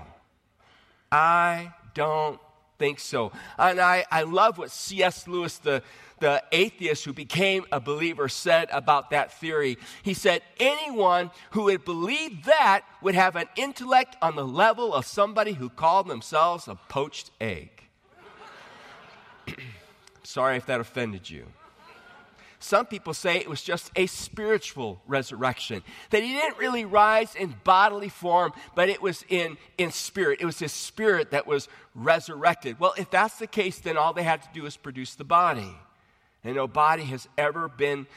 I 1.12 1.74
don't 1.96 2.40
think 2.80 3.00
so. 3.00 3.32
And 3.58 3.80
I, 3.80 4.06
I 4.10 4.24
love 4.24 4.58
what 4.58 4.72
C.S. 4.72 5.28
Lewis, 5.28 5.60
the, 5.60 5.84
the 6.20 6.42
atheist 6.52 7.06
who 7.06 7.14
became 7.14 7.66
a 7.72 7.80
believer 7.80 8.28
said 8.30 8.70
about 8.72 9.12
that 9.12 9.34
theory. 9.34 9.78
He 10.02 10.16
said, 10.16 10.42
anyone 10.60 11.30
who 11.52 11.64
would 11.66 11.86
believe 11.86 12.46
that 12.46 12.86
would 13.02 13.16
have 13.16 13.36
an 13.36 13.48
intellect 13.56 14.16
on 14.22 14.36
the 14.36 14.48
level 14.48 14.96
of 14.96 15.06
somebody 15.06 15.54
who 15.54 15.70
called 15.70 16.08
themselves 16.08 16.68
a 16.68 16.76
poached 16.76 17.30
egg. 17.40 17.70
Sorry 20.24 20.58
if 20.58 20.66
that 20.66 20.80
offended 20.80 21.30
you. 21.30 21.46
Some 22.60 22.86
people 22.86 23.14
say 23.14 23.38
it 23.38 23.50
was 23.50 23.62
just 23.62 23.90
a 23.96 24.06
spiritual 24.06 25.02
resurrection, 25.08 25.82
that 26.10 26.24
he 26.24 26.34
didn't 26.34 26.58
really 26.58 26.84
rise 26.84 27.36
in 27.36 27.56
bodily 27.64 28.10
form, 28.10 28.52
but 28.76 28.90
it 28.90 29.02
was 29.02 29.24
in, 29.30 29.58
in 29.78 29.92
spirit. 29.92 30.42
It 30.42 30.46
was 30.46 30.60
his 30.60 30.74
spirit 30.74 31.32
that 31.32 31.48
was 31.48 31.70
resurrected. 31.96 32.80
Well, 32.80 32.94
if 32.98 33.10
that's 33.10 33.40
the 33.40 33.48
case, 33.48 33.80
then 33.80 33.98
all 33.98 34.14
they 34.14 34.24
had 34.24 34.42
to 34.44 34.50
do 34.54 34.64
was 34.64 34.76
produce 34.76 35.16
the 35.16 35.24
body 35.24 35.74
and 36.44 36.56
no 36.56 36.68
body 36.68 37.04
has 37.04 37.28
ever 37.38 37.68
been 37.68 38.08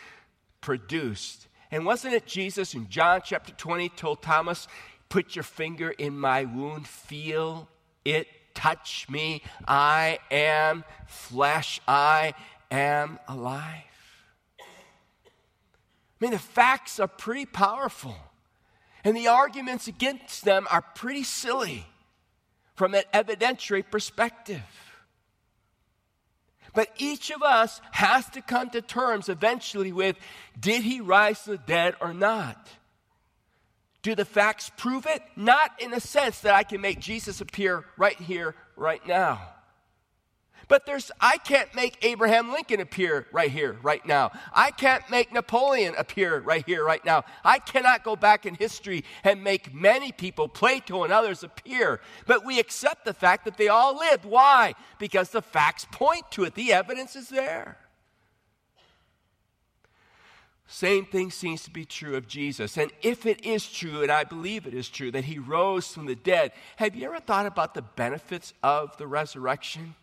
produced. 0.61 1.49
And 1.71 1.85
wasn't 1.85 2.15
it 2.15 2.27
Jesus 2.27 2.75
in 2.75 2.89
John 2.89 3.21
chapter 3.25 3.53
20 3.53 3.89
told 3.91 4.23
Thomas, 4.23 4.69
Put 5.09 5.37
your 5.37 5.43
finger 5.43 5.91
in 5.91 6.19
my 6.19 6.45
wound, 6.45 6.87
feel 6.87 7.69
it, 8.05 8.27
touch 8.55 9.07
me. 9.11 9.43
I 9.69 10.19
am 10.31 10.85
flesh, 11.07 11.81
I 11.87 12.35
am 12.71 13.19
alive. 13.29 13.92
I 16.23 16.25
mean, 16.25 16.31
the 16.31 16.39
facts 16.39 17.01
are 17.01 17.09
pretty 17.09 17.47
powerful, 17.47 18.15
and 19.03 19.17
the 19.17 19.27
arguments 19.27 19.89
against 19.89 20.45
them 20.45 20.69
are 20.71 20.81
pretty 20.81 21.25
silly 21.25 21.85
from 22.77 22.95
an 22.95 23.03
evidentiary 23.13 23.83
perspective. 23.91 24.63
But 26.75 26.91
each 26.97 27.31
of 27.31 27.43
us 27.43 27.81
has 27.91 28.25
to 28.31 28.41
come 28.41 28.71
to 28.71 28.81
terms 28.81 29.29
eventually 29.29 29.91
with 29.91 30.17
did 30.57 30.85
he 30.85 31.01
rise 31.01 31.41
from 31.41 31.55
the 31.57 31.63
dead 31.67 31.97
or 32.01 32.15
not? 32.15 32.69
Do 34.03 34.15
the 34.15 34.25
facts 34.25 34.71
prove 34.77 35.07
it? 35.07 35.23
Not 35.35 35.73
in 35.81 35.93
a 35.93 35.99
sense 35.99 36.39
that 36.43 36.55
I 36.55 36.63
can 36.63 36.81
make 36.81 37.01
Jesus 37.01 37.41
appear 37.41 37.85
right 37.97 38.21
here, 38.21 38.55
right 38.77 39.05
now. 39.09 39.52
But 40.73 40.87
there's, 40.87 41.11
I 41.21 41.37
can't 41.37 41.69
make 41.75 42.03
Abraham 42.03 42.51
Lincoln 42.51 42.81
appear 42.81 43.27
right 43.31 43.51
here, 43.51 43.77
right 43.83 44.03
now. 44.07 44.31
I 44.55 44.71
can't 44.71 45.03
make 45.11 45.31
Napoleon 45.31 45.95
appear 45.99 46.41
right 46.41 46.65
here, 46.65 46.83
right 46.83 47.05
now. 47.05 47.25
I 47.45 47.59
cannot 47.59 48.05
go 48.05 48.17
back 48.17 48.47
in 48.47 48.55
history 48.55 49.05
and 49.23 49.45
make 49.45 49.75
many 49.75 50.13
people, 50.13 50.49
Plato 50.49 51.05
and 51.05 51.13
others, 51.13 51.43
appear. 51.43 52.01
But 52.27 52.47
we 52.47 52.59
accept 52.59 53.05
the 53.05 53.13
fact 53.13 53.45
that 53.45 53.59
they 53.59 53.69
all 53.69 53.99
lived. 53.99 54.25
Why? 54.25 54.73
Because 54.99 55.29
the 55.29 55.43
facts 55.43 55.87
point 55.93 56.31
to 56.31 56.45
it, 56.45 56.55
the 56.55 56.73
evidence 56.73 57.17
is 57.17 57.29
there. 57.29 57.77
Same 60.67 61.05
thing 61.05 61.31
seems 61.31 61.65
to 61.65 61.71
be 61.71 61.85
true 61.85 62.17
of 62.17 62.27
Jesus. 62.27 62.79
And 62.79 62.91
if 63.03 63.27
it 63.27 63.45
is 63.45 63.71
true, 63.71 64.01
and 64.01 64.11
I 64.11 64.25
believe 64.25 64.67
it 64.67 64.73
is 64.73 64.89
true, 64.89 65.11
that 65.11 65.25
he 65.25 65.39
rose 65.39 65.89
from 65.89 66.07
the 66.07 66.17
dead, 66.17 66.53
have 66.77 66.97
you 66.97 67.05
ever 67.05 67.21
thought 67.21 67.45
about 67.45 67.75
the 67.75 67.83
benefits 67.83 68.55
of 68.63 68.97
the 68.97 69.07
resurrection? 69.07 69.97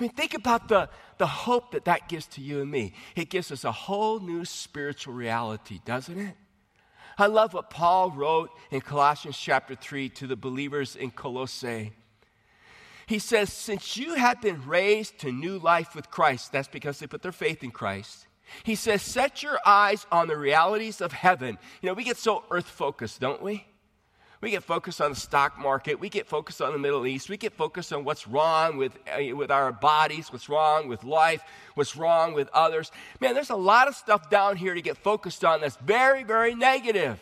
I 0.00 0.04
mean, 0.04 0.12
think 0.12 0.32
about 0.32 0.68
the, 0.68 0.88
the 1.18 1.26
hope 1.26 1.72
that 1.72 1.84
that 1.84 2.08
gives 2.08 2.26
to 2.28 2.40
you 2.40 2.62
and 2.62 2.70
me. 2.70 2.94
It 3.14 3.28
gives 3.28 3.52
us 3.52 3.64
a 3.64 3.72
whole 3.72 4.18
new 4.18 4.46
spiritual 4.46 5.12
reality, 5.12 5.78
doesn't 5.84 6.18
it? 6.18 6.36
I 7.18 7.26
love 7.26 7.52
what 7.52 7.68
Paul 7.68 8.10
wrote 8.10 8.48
in 8.70 8.80
Colossians 8.80 9.36
chapter 9.36 9.74
3 9.74 10.08
to 10.08 10.26
the 10.26 10.36
believers 10.36 10.96
in 10.96 11.10
Colossae. 11.10 11.92
He 13.06 13.18
says, 13.18 13.52
Since 13.52 13.98
you 13.98 14.14
have 14.14 14.40
been 14.40 14.66
raised 14.66 15.18
to 15.18 15.30
new 15.30 15.58
life 15.58 15.94
with 15.94 16.10
Christ, 16.10 16.50
that's 16.50 16.68
because 16.68 16.98
they 16.98 17.06
put 17.06 17.20
their 17.20 17.30
faith 17.30 17.62
in 17.62 17.70
Christ. 17.70 18.26
He 18.62 18.76
says, 18.76 19.02
Set 19.02 19.42
your 19.42 19.58
eyes 19.66 20.06
on 20.10 20.28
the 20.28 20.36
realities 20.36 21.02
of 21.02 21.12
heaven. 21.12 21.58
You 21.82 21.88
know, 21.88 21.94
we 21.94 22.04
get 22.04 22.16
so 22.16 22.42
earth 22.50 22.68
focused, 22.68 23.20
don't 23.20 23.42
we? 23.42 23.66
We 24.40 24.50
get 24.50 24.62
focused 24.62 25.02
on 25.02 25.10
the 25.10 25.16
stock 25.16 25.58
market. 25.58 26.00
We 26.00 26.08
get 26.08 26.26
focused 26.26 26.62
on 26.62 26.72
the 26.72 26.78
Middle 26.78 27.06
East. 27.06 27.28
We 27.28 27.36
get 27.36 27.52
focused 27.52 27.92
on 27.92 28.04
what's 28.04 28.26
wrong 28.26 28.78
with, 28.78 28.96
uh, 29.06 29.36
with 29.36 29.50
our 29.50 29.70
bodies, 29.70 30.32
what's 30.32 30.48
wrong 30.48 30.88
with 30.88 31.04
life, 31.04 31.42
what's 31.74 31.94
wrong 31.94 32.32
with 32.32 32.48
others. 32.54 32.90
Man, 33.20 33.34
there's 33.34 33.50
a 33.50 33.56
lot 33.56 33.86
of 33.86 33.94
stuff 33.94 34.30
down 34.30 34.56
here 34.56 34.72
to 34.72 34.80
get 34.80 34.96
focused 34.96 35.44
on 35.44 35.60
that's 35.60 35.76
very, 35.76 36.24
very 36.24 36.54
negative. 36.54 37.18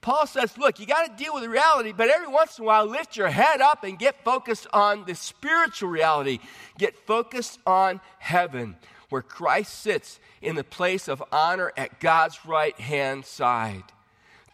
Paul 0.00 0.28
says, 0.28 0.56
look, 0.56 0.78
you 0.78 0.86
got 0.86 1.06
to 1.06 1.24
deal 1.24 1.34
with 1.34 1.42
reality, 1.44 1.92
but 1.92 2.10
every 2.10 2.28
once 2.28 2.58
in 2.58 2.64
a 2.64 2.66
while, 2.68 2.86
lift 2.86 3.16
your 3.16 3.28
head 3.28 3.60
up 3.60 3.82
and 3.82 3.98
get 3.98 4.22
focused 4.22 4.68
on 4.72 5.04
the 5.04 5.16
spiritual 5.16 5.88
reality. 5.88 6.38
Get 6.78 6.96
focused 6.96 7.58
on 7.66 8.00
heaven. 8.20 8.76
where 9.08 9.22
Christ 9.22 9.80
sits 9.80 10.18
in 10.42 10.56
the 10.56 10.64
place 10.64 11.08
of 11.08 11.22
honor 11.30 11.72
at 11.76 12.00
God's 12.00 12.44
right 12.44 12.78
hand 12.78 13.24
side. 13.24 13.84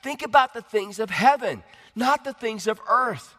Think 0.03 0.23
about 0.23 0.53
the 0.53 0.63
things 0.63 0.99
of 0.99 1.11
heaven, 1.11 1.63
not 1.95 2.25
the 2.25 2.33
things 2.33 2.67
of 2.67 2.81
earth. 2.89 3.35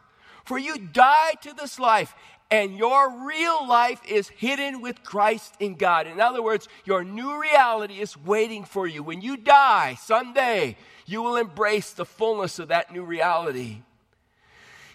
For 0.45 0.57
you 0.57 0.77
died 0.77 1.41
to 1.41 1.53
this 1.53 1.79
life, 1.79 2.13
and 2.51 2.77
your 2.77 3.25
real 3.25 3.67
life 3.67 4.01
is 4.07 4.29
hidden 4.29 4.81
with 4.81 5.03
Christ 5.03 5.55
in 5.60 5.75
God. 5.75 6.05
In 6.05 6.19
other 6.19 6.43
words, 6.43 6.67
your 6.86 7.03
new 7.03 7.41
reality 7.41 8.00
is 8.00 8.17
waiting 8.17 8.63
for 8.63 8.86
you. 8.86 9.01
When 9.01 9.22
you 9.22 9.38
die 9.38 9.98
someday, 10.01 10.75
you 11.05 11.24
will 11.24 11.38
embrace 11.38 11.91
the 11.91 12.05
fullness 12.05 12.60
of 12.60 12.67
that 12.67 12.91
new 12.91 13.03
reality. 13.03 13.77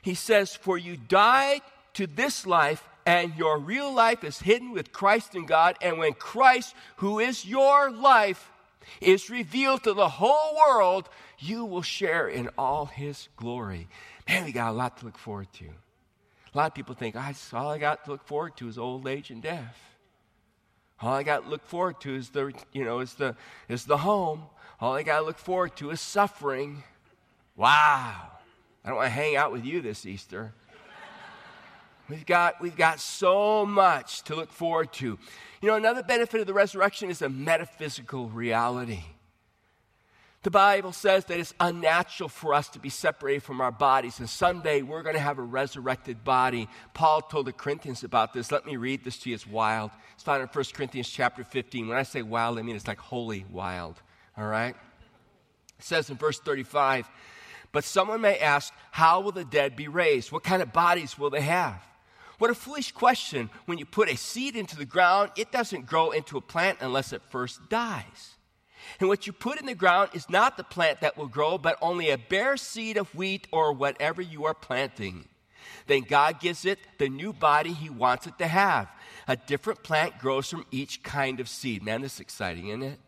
He 0.02 0.14
says, 0.14 0.54
For 0.54 0.78
you 0.78 0.96
died 0.96 1.62
to 1.94 2.06
this 2.06 2.46
life, 2.46 2.86
and 3.04 3.34
your 3.36 3.58
real 3.58 3.92
life 3.92 4.22
is 4.22 4.38
hidden 4.38 4.72
with 4.72 4.92
Christ 4.92 5.34
in 5.34 5.46
God. 5.46 5.76
And 5.80 5.98
when 5.98 6.12
Christ, 6.12 6.74
who 6.96 7.18
is 7.18 7.44
your 7.44 7.90
life, 7.90 8.52
is 9.00 9.30
revealed 9.30 9.84
to 9.84 9.94
the 9.94 10.08
whole 10.08 10.56
world, 10.56 11.08
you 11.38 11.64
will 11.64 11.82
share 11.82 12.28
in 12.28 12.48
all 12.58 12.86
his 12.86 13.28
glory. 13.36 13.88
Man, 14.28 14.44
we 14.44 14.52
got 14.52 14.70
a 14.70 14.72
lot 14.72 14.98
to 14.98 15.06
look 15.06 15.18
forward 15.18 15.52
to. 15.54 15.64
A 15.64 16.58
lot 16.58 16.66
of 16.68 16.74
people 16.74 16.94
think, 16.94 17.16
all 17.16 17.70
I 17.70 17.78
got 17.78 18.04
to 18.04 18.10
look 18.10 18.24
forward 18.24 18.56
to 18.56 18.68
is 18.68 18.78
old 18.78 19.06
age 19.06 19.30
and 19.30 19.42
death. 19.42 19.76
All 21.00 21.14
I 21.14 21.22
got 21.22 21.44
to 21.44 21.48
look 21.48 21.64
forward 21.64 22.00
to 22.00 22.14
is 22.14 22.30
the, 22.30 22.52
you 22.72 22.84
know, 22.84 23.00
is 23.00 23.14
the, 23.14 23.36
is 23.68 23.84
the 23.84 23.98
home. 23.98 24.42
All 24.80 24.94
I 24.94 25.02
got 25.02 25.20
to 25.20 25.24
look 25.24 25.38
forward 25.38 25.76
to 25.76 25.90
is 25.90 26.00
suffering. 26.00 26.82
Wow. 27.56 28.14
I 28.84 28.88
don't 28.88 28.96
want 28.96 29.06
to 29.06 29.10
hang 29.10 29.36
out 29.36 29.52
with 29.52 29.64
you 29.64 29.80
this 29.80 30.06
Easter. 30.06 30.54
We've 32.08 32.24
got, 32.24 32.60
we've 32.60 32.76
got 32.76 33.00
so 33.00 33.66
much 33.66 34.22
to 34.24 34.34
look 34.34 34.50
forward 34.50 34.92
to. 34.94 35.18
You 35.60 35.68
know, 35.68 35.74
another 35.74 36.02
benefit 36.02 36.40
of 36.40 36.46
the 36.46 36.54
resurrection 36.54 37.10
is 37.10 37.20
a 37.20 37.28
metaphysical 37.28 38.28
reality. 38.28 39.02
The 40.44 40.50
Bible 40.50 40.92
says 40.92 41.24
that 41.26 41.40
it's 41.40 41.52
unnatural 41.58 42.28
for 42.28 42.54
us 42.54 42.68
to 42.70 42.78
be 42.78 42.88
separated 42.88 43.42
from 43.42 43.60
our 43.60 43.72
bodies, 43.72 44.20
and 44.20 44.30
someday 44.30 44.82
we're 44.82 45.02
going 45.02 45.16
to 45.16 45.20
have 45.20 45.38
a 45.38 45.42
resurrected 45.42 46.22
body. 46.22 46.68
Paul 46.94 47.20
told 47.22 47.46
the 47.46 47.52
Corinthians 47.52 48.04
about 48.04 48.32
this. 48.32 48.52
Let 48.52 48.64
me 48.64 48.76
read 48.76 49.04
this 49.04 49.18
to 49.18 49.30
you. 49.30 49.34
It's 49.34 49.46
wild. 49.46 49.90
It's 50.14 50.22
found 50.22 50.40
in 50.40 50.48
1 50.48 50.64
Corinthians 50.72 51.08
chapter 51.10 51.42
15. 51.42 51.88
When 51.88 51.98
I 51.98 52.04
say 52.04 52.22
wild, 52.22 52.58
I 52.58 52.62
mean 52.62 52.76
it's 52.76 52.86
like 52.86 52.98
holy 52.98 53.44
wild. 53.50 54.00
All 54.36 54.46
right? 54.46 54.76
It 55.78 55.84
says 55.84 56.08
in 56.08 56.16
verse 56.16 56.38
35 56.38 57.10
But 57.72 57.82
someone 57.82 58.20
may 58.20 58.38
ask, 58.38 58.72
How 58.92 59.20
will 59.20 59.32
the 59.32 59.44
dead 59.44 59.74
be 59.74 59.88
raised? 59.88 60.30
What 60.30 60.44
kind 60.44 60.62
of 60.62 60.72
bodies 60.72 61.18
will 61.18 61.30
they 61.30 61.42
have? 61.42 61.82
What 62.38 62.50
a 62.50 62.54
foolish 62.54 62.92
question. 62.92 63.50
When 63.66 63.78
you 63.78 63.84
put 63.84 64.08
a 64.08 64.16
seed 64.16 64.56
into 64.56 64.76
the 64.76 64.84
ground, 64.84 65.32
it 65.36 65.50
doesn't 65.52 65.86
grow 65.86 66.12
into 66.12 66.36
a 66.36 66.40
plant 66.40 66.78
unless 66.80 67.12
it 67.12 67.22
first 67.30 67.68
dies. 67.68 68.36
And 69.00 69.08
what 69.08 69.26
you 69.26 69.32
put 69.32 69.60
in 69.60 69.66
the 69.66 69.74
ground 69.74 70.10
is 70.14 70.30
not 70.30 70.56
the 70.56 70.64
plant 70.64 71.00
that 71.00 71.16
will 71.16 71.26
grow, 71.26 71.58
but 71.58 71.76
only 71.82 72.10
a 72.10 72.18
bare 72.18 72.56
seed 72.56 72.96
of 72.96 73.14
wheat 73.14 73.48
or 73.52 73.72
whatever 73.72 74.22
you 74.22 74.44
are 74.44 74.54
planting. 74.54 75.28
Then 75.86 76.02
God 76.02 76.40
gives 76.40 76.64
it 76.64 76.78
the 76.98 77.08
new 77.08 77.32
body 77.32 77.72
He 77.72 77.90
wants 77.90 78.26
it 78.26 78.38
to 78.38 78.46
have. 78.46 78.88
A 79.26 79.36
different 79.36 79.82
plant 79.82 80.18
grows 80.18 80.48
from 80.48 80.64
each 80.70 81.02
kind 81.02 81.40
of 81.40 81.48
seed. 81.48 81.82
Man, 81.82 82.02
this 82.02 82.14
is 82.14 82.20
exciting, 82.20 82.68
isn't 82.68 82.82
it? 82.82 83.00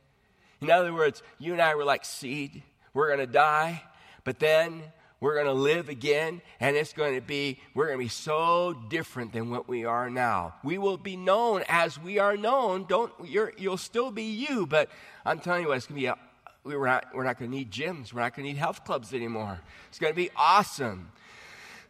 In 0.61 0.71
other 0.71 0.93
words, 0.93 1.23
you 1.39 1.53
and 1.53 1.63
I 1.63 1.75
were 1.75 1.85
like 1.85 2.05
seed. 2.05 2.63
We're 2.93 3.07
going 3.07 3.21
to 3.21 3.27
die, 3.27 3.83
but 4.25 4.41
then 4.41 4.83
we're 5.21 5.35
going 5.35 5.47
to 5.47 5.53
live 5.53 5.89
again, 5.89 6.41
and 6.61 6.77
it's 6.77 6.93
going 6.95 7.15
to 7.15 7.21
be, 7.21 7.61
we're 7.75 7.87
going 7.87 7.99
to 7.99 8.05
be 8.05 8.09
so 8.09 8.75
different 8.89 9.33
than 9.33 9.51
what 9.51 9.69
we 9.69 9.85
are 9.85 10.09
now. 10.09 10.55
We 10.65 10.79
will 10.79 10.97
be 10.97 11.17
known 11.17 11.63
as 11.69 11.99
we 11.99 12.19
are 12.19 12.37
known. 12.37 12.87
Don't, 12.89 13.13
you 13.23 13.71
will 13.71 13.77
still 13.77 14.11
be 14.11 14.25
you, 14.25 14.67
but 14.67 14.89
I'm 15.27 15.39
telling 15.39 15.63
you 15.63 15.69
what, 15.69 15.77
it's 15.77 15.87
going 15.87 16.01
to 16.01 16.01
be, 16.01 16.07
a, 16.07 16.17
we're 16.65 16.87
not, 16.87 17.07
we're 17.15 17.25
not 17.25 17.39
going 17.39 17.51
to 17.51 17.57
need 17.57 17.71
gyms. 17.71 18.13
We're 18.13 18.23
not 18.23 18.35
going 18.35 18.47
to 18.47 18.53
need 18.53 18.59
health 18.59 18.85
clubs 18.85 19.13
anymore. 19.13 19.61
It's 19.89 19.99
going 19.99 20.13
to 20.13 20.17
be 20.17 20.31
awesome. 20.37 21.13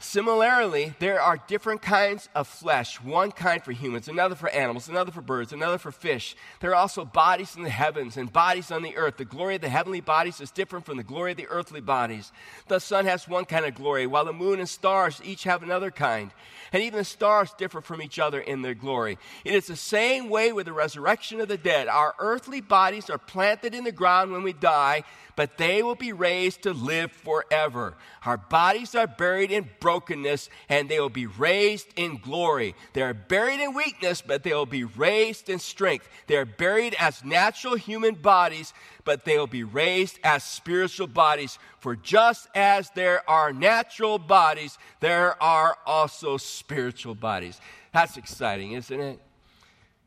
Similarly, 0.03 0.95
there 0.99 1.21
are 1.21 1.37
different 1.47 1.83
kinds 1.83 2.31
of 2.35 2.49
flesh 2.49 3.03
one 3.03 3.33
kind 3.33 3.63
for 3.63 3.73
humans, 3.73 4.09
another 4.09 4.35
for 4.35 4.49
animals, 4.49 4.89
another 4.89 5.13
for 5.13 5.21
birds, 5.21 5.53
another 5.53 5.77
for 5.77 5.93
fish. 5.93 6.35
There 6.61 6.71
are 6.71 6.75
also 6.75 7.05
bodies 7.05 7.55
in 7.55 7.65
the 7.65 7.71
heavens 7.71 8.17
and 8.17 8.33
bodies 8.33 8.71
on 8.71 8.81
the 8.81 8.97
earth. 8.97 9.19
The 9.19 9.27
glory 9.27 9.57
of 9.57 9.61
the 9.61 9.69
heavenly 9.69 10.01
bodies 10.01 10.41
is 10.41 10.51
different 10.51 10.87
from 10.87 10.97
the 10.97 11.03
glory 11.03 11.33
of 11.33 11.37
the 11.37 11.49
earthly 11.49 11.83
bodies. 11.83 12.33
The 12.67 12.79
sun 12.79 13.05
has 13.05 13.29
one 13.29 13.45
kind 13.45 13.67
of 13.67 13.75
glory, 13.75 14.07
while 14.07 14.25
the 14.25 14.33
moon 14.33 14.59
and 14.59 14.69
stars 14.69 15.21
each 15.23 15.45
have 15.45 15.63
another 15.63 15.91
kind. 15.91 16.31
And 16.73 16.83
even 16.83 16.97
the 16.97 17.05
stars 17.05 17.53
differ 17.59 17.83
from 17.83 18.01
each 18.01 18.19
other 18.19 18.41
in 18.41 18.63
their 18.63 18.75
glory. 18.75 19.19
It 19.45 19.53
is 19.53 19.67
the 19.67 19.77
same 19.77 20.31
way 20.31 20.51
with 20.51 20.65
the 20.65 20.73
resurrection 20.73 21.43
of 21.43 21.49
the 21.49 21.59
dead. 21.59 21.89
Our 21.89 22.15
earthly 22.19 22.63
bodies 22.63 23.11
are 23.11 23.19
planted 23.19 23.75
in 23.75 23.85
the 23.85 23.93
ground 23.93 24.33
when 24.33 24.45
we 24.45 24.55
die, 24.55 25.05
but 25.37 25.59
they 25.59 25.83
will 25.83 25.95
be 25.95 26.13
raised 26.13 26.63
to 26.63 26.73
live 26.73 27.13
forever. 27.13 27.95
Our 28.25 28.37
bodies 28.37 28.95
are 28.95 29.07
buried 29.07 29.51
in 29.51 29.69
brokenness, 29.90 30.48
and 30.68 30.88
they 30.88 31.00
will 31.00 31.09
be 31.09 31.26
raised 31.26 31.88
in 31.96 32.16
glory. 32.18 32.76
They 32.92 33.03
are 33.03 33.12
buried 33.12 33.61
in 33.61 33.74
weakness, 33.74 34.22
but 34.22 34.44
they 34.44 34.55
will 34.55 34.66
be 34.66 34.85
raised 34.85 35.48
in 35.48 35.59
strength. 35.59 36.09
They 36.29 36.37
are 36.37 36.44
buried 36.44 36.94
as 36.96 37.24
natural 37.24 37.74
human 37.74 38.14
bodies, 38.14 38.72
but 39.05 39.24
they 39.24 39.37
will 39.37 39.48
be 39.48 39.64
raised 39.64 40.20
as 40.22 40.44
spiritual 40.44 41.09
bodies. 41.09 41.59
For 41.81 41.96
just 41.96 42.46
as 42.55 42.90
there 42.90 43.29
are 43.29 43.53
natural 43.53 44.20
bodies, 44.20 44.79
there 45.00 45.42
are 45.42 45.76
also 45.85 46.37
spiritual 46.37 47.16
bodies. 47.16 47.61
That's 47.92 48.16
exciting, 48.16 48.72
isn't 48.72 49.00
it? 49.00 49.18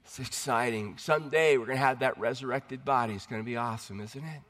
It's 0.05 0.19
exciting. 0.19 0.95
Someday 0.97 1.57
we're 1.57 1.65
going 1.65 1.77
to 1.77 1.85
have 1.85 1.99
that 1.99 2.17
resurrected 2.17 2.85
body. 2.85 3.15
It's 3.15 3.27
going 3.27 3.41
to 3.41 3.45
be 3.45 3.57
awesome, 3.57 3.99
isn't 3.99 4.23
it? 4.23 4.41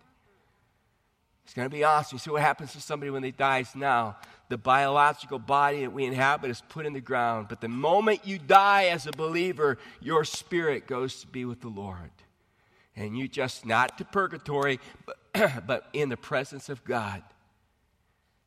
It's 1.43 1.53
going 1.53 1.69
to 1.69 1.75
be 1.75 1.83
awesome. 1.83 2.15
You 2.15 2.19
see 2.19 2.31
what 2.31 2.41
happens 2.41 2.71
to 2.73 2.81
somebody 2.81 3.09
when 3.09 3.21
they 3.21 3.31
dies 3.31 3.75
now. 3.75 4.17
The 4.49 4.57
biological 4.57 5.39
body 5.39 5.81
that 5.81 5.91
we 5.91 6.05
inhabit 6.05 6.49
is 6.49 6.61
put 6.69 6.85
in 6.85 6.93
the 6.93 7.01
ground. 7.01 7.47
But 7.49 7.61
the 7.61 7.67
moment 7.67 8.21
you 8.25 8.39
die 8.39 8.85
as 8.85 9.07
a 9.07 9.11
believer, 9.11 9.77
your 9.99 10.23
spirit 10.23 10.87
goes 10.87 11.21
to 11.21 11.27
be 11.27 11.45
with 11.45 11.61
the 11.61 11.69
Lord. 11.69 12.11
And 12.95 13.17
you 13.17 13.27
just 13.27 13.65
not 13.65 13.97
to 13.97 14.05
purgatory, 14.05 14.79
but, 15.05 15.65
but 15.67 15.87
in 15.93 16.09
the 16.09 16.17
presence 16.17 16.69
of 16.69 16.83
God. 16.83 17.23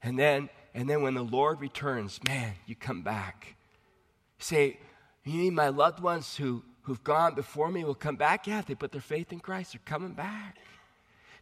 And 0.03 0.19
then, 0.19 0.49
and 0.75 0.89
then 0.89 1.03
when 1.03 1.15
the 1.15 1.25
Lord 1.25 1.61
returns, 1.61 2.21
man, 2.27 2.55
you 2.67 2.77
come 2.77 3.03
back. 3.03 3.57
You 4.39 4.45
say, 4.45 4.79
You 5.25 5.39
mean 5.39 5.55
my 5.55 5.69
loved 5.69 6.01
ones 6.01 6.37
who, 6.37 6.63
who've 6.83 7.03
gone 7.03 7.35
before 7.35 7.71
me 7.71 7.85
will 7.85 7.95
come 7.95 8.17
back? 8.17 8.47
Yeah, 8.47 8.63
they 8.63 8.75
put 8.75 8.93
their 8.93 9.01
faith 9.01 9.33
in 9.33 9.41
Christ, 9.41 9.73
they're 9.73 9.81
coming 9.85 10.13
back. 10.13 10.57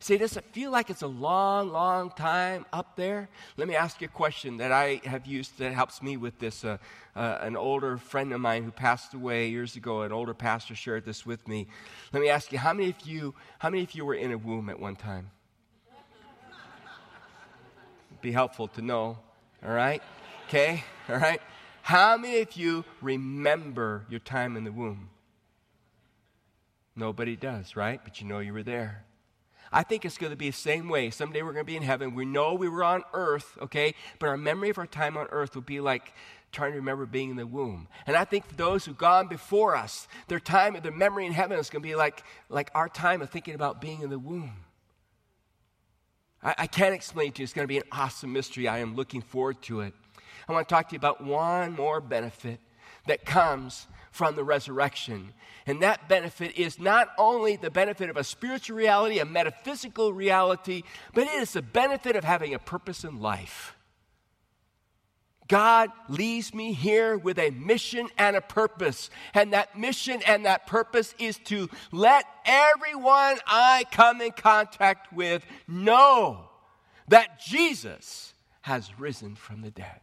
See, 0.04 0.18
does 0.18 0.36
it 0.36 0.44
feel 0.52 0.70
like 0.70 0.90
it's 0.90 1.00
a 1.00 1.06
long, 1.06 1.72
long 1.72 2.10
time 2.10 2.66
up 2.74 2.94
there? 2.94 3.26
Let 3.56 3.68
me 3.68 3.74
ask 3.74 4.02
you 4.02 4.04
a 4.04 4.10
question 4.10 4.58
that 4.58 4.70
I 4.70 5.00
have 5.06 5.24
used 5.24 5.56
that 5.60 5.72
helps 5.72 6.02
me 6.02 6.18
with 6.18 6.38
this. 6.38 6.62
Uh, 6.62 6.76
uh, 7.16 7.38
an 7.40 7.56
older 7.56 7.96
friend 7.96 8.30
of 8.34 8.40
mine 8.42 8.64
who 8.64 8.70
passed 8.70 9.14
away 9.14 9.48
years 9.48 9.76
ago, 9.76 10.02
an 10.02 10.12
older 10.12 10.34
pastor 10.34 10.74
shared 10.74 11.06
this 11.06 11.24
with 11.24 11.48
me. 11.48 11.68
Let 12.12 12.20
me 12.20 12.28
ask 12.28 12.52
you, 12.52 12.58
how 12.58 12.74
many 12.74 12.90
of 12.90 13.00
you, 13.06 13.34
how 13.60 13.70
many 13.70 13.82
of 13.82 13.92
you 13.92 14.04
were 14.04 14.12
in 14.12 14.30
a 14.30 14.36
womb 14.36 14.68
at 14.68 14.78
one 14.78 14.94
time? 14.94 15.30
Be 18.20 18.30
helpful 18.30 18.68
to 18.68 18.82
know, 18.82 19.16
all 19.64 19.72
right? 19.72 20.02
Okay, 20.48 20.84
all 21.08 21.16
right? 21.16 21.40
How 21.80 22.18
many 22.18 22.40
of 22.40 22.54
you 22.56 22.84
remember 23.00 24.04
your 24.10 24.20
time 24.20 24.58
in 24.58 24.64
the 24.64 24.72
womb? 24.72 25.08
Nobody 26.94 27.36
does, 27.36 27.74
right? 27.74 28.02
But 28.04 28.20
you 28.20 28.26
know 28.26 28.40
you 28.40 28.52
were 28.52 28.62
there. 28.62 29.06
I 29.72 29.82
think 29.82 30.04
it's 30.04 30.18
going 30.18 30.30
to 30.30 30.36
be 30.36 30.50
the 30.50 30.56
same 30.56 30.88
way. 30.88 31.10
Someday 31.10 31.42
we're 31.42 31.52
going 31.52 31.64
to 31.64 31.70
be 31.70 31.76
in 31.76 31.82
heaven. 31.82 32.14
We 32.14 32.24
know 32.24 32.54
we 32.54 32.68
were 32.68 32.84
on 32.84 33.02
earth, 33.12 33.58
okay? 33.60 33.94
But 34.18 34.28
our 34.28 34.36
memory 34.36 34.70
of 34.70 34.78
our 34.78 34.86
time 34.86 35.16
on 35.16 35.26
earth 35.30 35.54
will 35.54 35.62
be 35.62 35.80
like 35.80 36.12
trying 36.52 36.72
to 36.72 36.78
remember 36.78 37.04
being 37.04 37.30
in 37.30 37.36
the 37.36 37.46
womb. 37.46 37.88
And 38.06 38.16
I 38.16 38.24
think 38.24 38.46
for 38.46 38.54
those 38.54 38.84
who've 38.84 38.96
gone 38.96 39.26
before 39.26 39.76
us, 39.76 40.06
their 40.28 40.40
time, 40.40 40.78
their 40.82 40.92
memory 40.92 41.26
in 41.26 41.32
heaven 41.32 41.58
is 41.58 41.68
going 41.68 41.82
to 41.82 41.88
be 41.88 41.96
like, 41.96 42.22
like 42.48 42.70
our 42.74 42.88
time 42.88 43.20
of 43.22 43.30
thinking 43.30 43.54
about 43.54 43.80
being 43.80 44.02
in 44.02 44.10
the 44.10 44.18
womb. 44.18 44.52
I, 46.42 46.54
I 46.58 46.66
can't 46.66 46.94
explain 46.94 47.32
to 47.32 47.42
you. 47.42 47.44
It's 47.44 47.52
going 47.52 47.64
to 47.64 47.68
be 47.68 47.78
an 47.78 47.84
awesome 47.90 48.32
mystery. 48.32 48.68
I 48.68 48.78
am 48.78 48.94
looking 48.94 49.20
forward 49.20 49.60
to 49.62 49.80
it. 49.80 49.94
I 50.48 50.52
want 50.52 50.68
to 50.68 50.74
talk 50.74 50.88
to 50.90 50.92
you 50.92 50.98
about 50.98 51.24
one 51.24 51.72
more 51.72 52.00
benefit 52.00 52.60
that 53.06 53.24
comes 53.24 53.86
from 54.14 54.36
the 54.36 54.44
resurrection. 54.44 55.34
And 55.66 55.82
that 55.82 56.08
benefit 56.08 56.56
is 56.56 56.78
not 56.78 57.08
only 57.18 57.56
the 57.56 57.70
benefit 57.70 58.08
of 58.08 58.16
a 58.16 58.22
spiritual 58.22 58.76
reality, 58.76 59.18
a 59.18 59.24
metaphysical 59.24 60.12
reality, 60.12 60.84
but 61.14 61.24
it 61.24 61.32
is 61.32 61.52
the 61.52 61.62
benefit 61.62 62.14
of 62.14 62.22
having 62.22 62.54
a 62.54 62.60
purpose 62.60 63.02
in 63.02 63.20
life. 63.20 63.74
God 65.48 65.90
leaves 66.08 66.54
me 66.54 66.74
here 66.74 67.18
with 67.18 67.40
a 67.40 67.50
mission 67.50 68.08
and 68.16 68.36
a 68.36 68.40
purpose. 68.40 69.10
And 69.34 69.52
that 69.52 69.76
mission 69.76 70.22
and 70.28 70.46
that 70.46 70.68
purpose 70.68 71.12
is 71.18 71.38
to 71.46 71.68
let 71.90 72.24
everyone 72.46 73.38
I 73.48 73.84
come 73.90 74.20
in 74.20 74.30
contact 74.30 75.12
with 75.12 75.44
know 75.66 76.50
that 77.08 77.40
Jesus 77.40 78.32
has 78.60 78.96
risen 78.96 79.34
from 79.34 79.62
the 79.62 79.72
dead. 79.72 79.98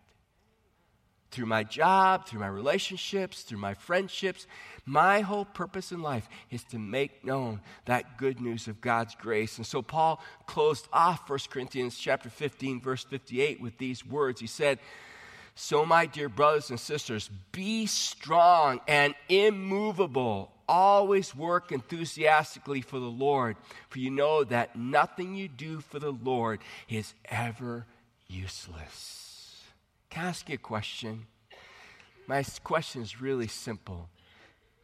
Through 1.31 1.45
my 1.45 1.63
job, 1.63 2.27
through 2.27 2.41
my 2.41 2.47
relationships, 2.47 3.41
through 3.43 3.57
my 3.57 3.73
friendships. 3.73 4.45
My 4.85 5.21
whole 5.21 5.45
purpose 5.45 5.91
in 5.91 6.01
life 6.01 6.27
is 6.49 6.63
to 6.65 6.77
make 6.77 7.23
known 7.23 7.61
that 7.85 8.17
good 8.17 8.41
news 8.41 8.67
of 8.67 8.81
God's 8.81 9.15
grace. 9.15 9.57
And 9.57 9.65
so 9.65 9.81
Paul 9.81 10.21
closed 10.45 10.87
off 10.91 11.29
1 11.29 11.39
Corinthians 11.49 11.97
chapter 11.97 12.29
15 12.29 12.81
verse 12.81 13.03
58 13.05 13.61
with 13.61 13.77
these 13.77 14.05
words. 14.05 14.41
He 14.41 14.47
said, 14.47 14.79
"So 15.55 15.85
my 15.85 16.05
dear 16.05 16.27
brothers 16.27 16.69
and 16.69 16.79
sisters, 16.79 17.29
be 17.51 17.85
strong 17.85 18.81
and 18.87 19.15
immovable. 19.29 20.51
Always 20.67 21.35
work 21.35 21.71
enthusiastically 21.71 22.81
for 22.81 22.99
the 22.99 23.05
Lord, 23.05 23.57
for 23.89 23.99
you 23.99 24.09
know 24.09 24.43
that 24.43 24.75
nothing 24.75 25.35
you 25.35 25.47
do 25.47 25.81
for 25.81 25.99
the 25.99 26.11
Lord 26.11 26.59
is 26.89 27.13
ever 27.25 27.85
useless." 28.27 29.30
Can 30.11 30.25
I 30.25 30.27
ask 30.27 30.49
you 30.49 30.55
a 30.55 30.57
question? 30.57 31.25
My 32.27 32.43
question 32.63 33.01
is 33.01 33.21
really 33.21 33.47
simple. 33.47 34.09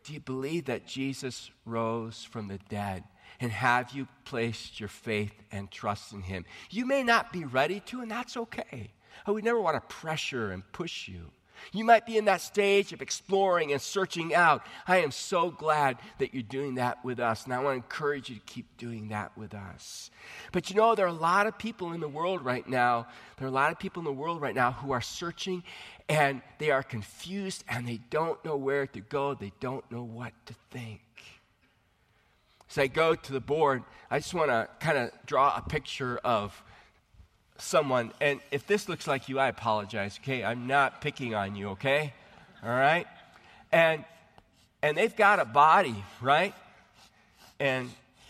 Do 0.04 0.14
you 0.14 0.22
believe 0.22 0.66
that 0.66 0.88
Jesus 0.88 1.52
rose 1.66 2.24
from 2.24 2.48
the 2.48 2.60
dead? 2.70 3.04
And 3.42 3.52
have 3.52 3.92
you 3.92 4.08
placed 4.24 4.80
your 4.80 4.90
faith 4.90 5.34
and 5.52 5.70
trust 5.70 6.14
in 6.14 6.22
him? 6.22 6.46
You 6.70 6.86
may 6.86 7.04
not 7.04 7.34
be 7.34 7.44
ready 7.44 7.82
to, 7.88 8.00
and 8.00 8.10
that's 8.10 8.38
okay. 8.38 8.94
Oh, 9.28 9.34
we 9.34 9.42
never 9.42 9.60
want 9.60 9.76
to 9.76 9.96
pressure 9.96 10.52
and 10.52 10.64
push 10.72 11.10
you. 11.10 11.32
You 11.72 11.84
might 11.84 12.06
be 12.06 12.18
in 12.18 12.26
that 12.26 12.42
stage 12.42 12.94
of 12.94 13.02
exploring 13.02 13.72
and 13.72 13.82
searching 13.82 14.34
out. 14.34 14.66
I 14.88 14.98
am 14.98 15.12
so 15.12 15.50
glad 15.50 15.98
that 16.20 16.34
you're 16.34 16.44
doing 16.44 16.76
that 16.76 17.04
with 17.04 17.20
us, 17.20 17.46
and 17.46 17.54
I 17.54 17.60
want 17.60 17.74
to 17.74 17.84
encourage 17.84 18.30
you 18.30 18.36
to 18.36 18.42
keep 18.46 18.78
doing 18.78 19.10
that 19.10 19.38
with 19.38 19.54
us. 19.54 20.12
But 20.52 20.70
you 20.70 20.76
know, 20.76 20.96
there 20.96 21.06
are 21.06 21.10
a 21.10 21.14
lot 21.14 21.48
of 21.48 21.58
people 21.58 21.94
in 21.94 22.00
the 22.00 22.08
world 22.08 22.44
right 22.44 22.68
now, 22.68 23.08
there 23.38 23.48
are 23.48 23.52
a 23.52 23.54
lot 23.54 23.72
of 23.72 23.80
people 23.80 24.02
in 24.02 24.06
the 24.06 24.12
world 24.12 24.42
right 24.42 24.56
now 24.56 24.72
who 24.72 24.92
are 24.92 25.02
searching 25.02 25.64
and 26.10 26.42
they 26.58 26.72
are 26.72 26.84
confused 26.84 27.64
and 27.68 27.88
they 27.88 28.00
don't 28.10 28.44
know 28.46 28.56
where 28.56 28.88
to 28.88 29.02
go, 29.02 29.34
they 29.34 29.52
don't 29.60 29.90
know 29.92 30.04
what 30.04 30.34
to 30.46 30.56
think. 30.72 31.02
As 32.70 32.78
I 32.78 32.88
go 32.88 33.16
to 33.16 33.34
the 33.34 33.40
board, 33.40 33.84
I 34.12 34.20
just 34.20 34.34
want 34.34 34.50
to 34.50 34.68
kind 34.80 34.98
of 34.98 35.12
draw 35.26 35.56
a 35.56 35.62
picture 35.62 36.18
of 36.24 36.62
someone, 37.58 38.12
and 38.22 38.40
if 38.52 38.68
this 38.68 38.88
looks 38.88 39.08
like 39.08 39.30
you, 39.30 39.40
I 39.40 39.48
apologize, 39.48 40.20
okay? 40.22 40.44
I'm 40.44 40.68
not 40.68 41.02
picking 41.02 41.36
on 41.36 41.56
you, 41.56 41.70
okay? 41.70 42.14
All 42.64 42.70
right? 42.70 43.08
And 43.72 44.04
and 44.84 44.96
they've 44.96 45.16
got 45.16 45.40
a 45.40 45.46
body, 45.46 45.96
right? 46.22 46.54
And 47.60 47.90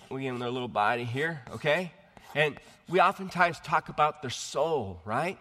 we 0.10 0.22
give 0.22 0.34
them 0.34 0.40
their 0.40 0.50
little 0.50 0.70
body 0.70 1.04
here, 1.04 1.42
okay? 1.52 1.92
And 2.34 2.58
we 2.88 3.02
oftentimes 3.02 3.60
talk 3.60 3.90
about 3.90 4.22
their 4.22 4.32
soul, 4.32 5.02
right? 5.04 5.38